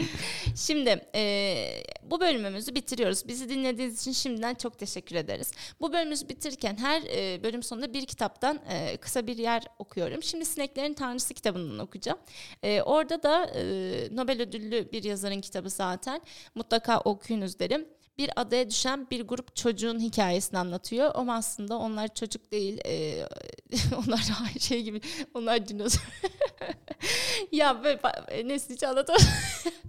Şimdi 0.57 1.07
eee, 1.15 1.85
bu 2.11 2.21
bölümümüzü 2.21 2.75
bitiriyoruz. 2.75 3.29
Bizi 3.29 3.49
dinlediğiniz 3.49 4.01
için 4.01 4.13
şimdiden 4.13 4.55
çok 4.55 4.79
teşekkür 4.79 5.17
ederiz. 5.17 5.53
Bu 5.81 5.93
bölümümüzü 5.93 6.29
bitirirken 6.29 6.77
her 6.77 7.03
eee, 7.03 7.43
bölüm 7.43 7.63
sonunda 7.63 7.93
bir 7.95 8.07
kitaptan 8.07 8.61
eee, 8.71 8.97
kısa 8.97 9.27
bir 9.27 9.37
yer 9.39 9.63
okuyorum. 9.79 10.23
Şimdi 10.23 10.45
Sineklerin 10.45 10.95
Tanrısı 10.95 11.35
kitabından 11.35 11.79
okuyacağım. 11.79 12.19
Eee, 12.65 12.83
orada 12.83 13.23
da 13.23 13.51
eee, 13.55 14.09
Nobel 14.17 14.43
ödüllü 14.43 14.93
bir 14.93 15.05
yazarın 15.05 15.41
kitabı 15.41 15.71
zaten. 15.71 16.21
Mutlaka 16.55 17.01
okuyunuz 17.01 17.59
derim. 17.59 17.87
Bir 18.19 18.31
adaya 18.37 18.71
düşen 18.71 19.11
bir 19.11 19.21
grup 19.21 19.57
çocuğun 19.57 20.01
hikayesini 20.01 20.59
anlatıyor. 20.59 21.11
Ama 21.15 21.35
aslında 21.35 21.79
onlar 21.79 22.15
çocuk 22.15 22.53
değil. 22.53 22.81
E, 22.87 23.27
onlar 24.07 24.21
şey 24.61 24.83
gibi. 24.83 25.01
Onlar 25.35 25.69
dinozor. 25.69 26.09
ya 27.53 27.85
böyle 27.85 28.01
neyse 28.49 28.75
hiç 28.75 28.83
anlatamam. 28.83 29.23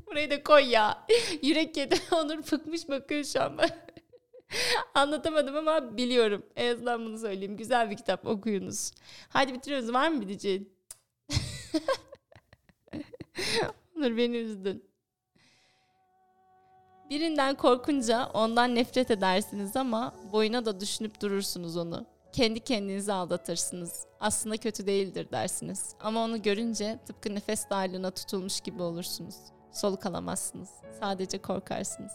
Burayı 0.08 0.32
da 0.32 0.44
koy 0.44 0.64
ya. 0.64 1.06
Yürek 1.42 1.78
yedi. 1.78 1.96
Onur 2.12 2.38
bıkmış 2.52 2.90
bakıyor 2.90 3.24
şu 3.24 3.42
an. 3.42 3.60
Anlatamadım 4.94 5.56
ama 5.56 5.98
biliyorum. 5.98 6.46
En 6.56 6.74
azından 6.74 7.06
bunu 7.06 7.18
söyleyeyim. 7.18 7.58
Güzel 7.58 7.90
bir 7.92 7.98
kitap 7.98 8.28
okuyunuz. 8.28 8.92
Hadi 9.30 9.54
bitiriyoruz. 9.54 9.94
Var 9.94 10.10
mı 10.10 10.22
bir 10.22 10.28
diyeceğin? 10.28 10.76
Onur 13.98 14.18
beni 14.18 14.38
üzdün. 14.38 14.95
Birinden 17.16 17.56
korkunca 17.56 18.30
ondan 18.34 18.76
nefret 18.76 19.12
edersiniz 19.12 19.76
ama 19.76 20.14
boyuna 20.32 20.66
da 20.66 20.80
düşünüp 20.80 21.22
durursunuz 21.22 21.78
onu. 21.78 22.06
Kendi 22.32 22.60
kendinizi 22.60 23.14
aldatırsınız. 23.14 24.06
Aslında 24.20 24.58
kötü 24.58 24.88
değildir 24.88 25.28
dersiniz. 25.32 25.96
Ama 26.00 26.24
onu 26.24 26.42
görünce 26.42 27.00
tıpkı 27.06 27.36
nefes 27.36 27.70
darlığına 27.70 28.12
tutulmuş 28.12 28.62
gibi 28.62 28.82
olursunuz. 28.82 29.36
Soluk 29.72 30.06
alamazsınız. 30.06 30.70
Sadece 31.00 31.42
korkarsınız. 31.42 32.12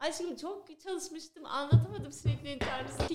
Aşkım 0.00 0.36
çok 0.36 0.80
çalışmıştım. 0.80 1.46
Anlatamadım 1.46 2.12
sürekli 2.12 2.52
internet 2.52 3.10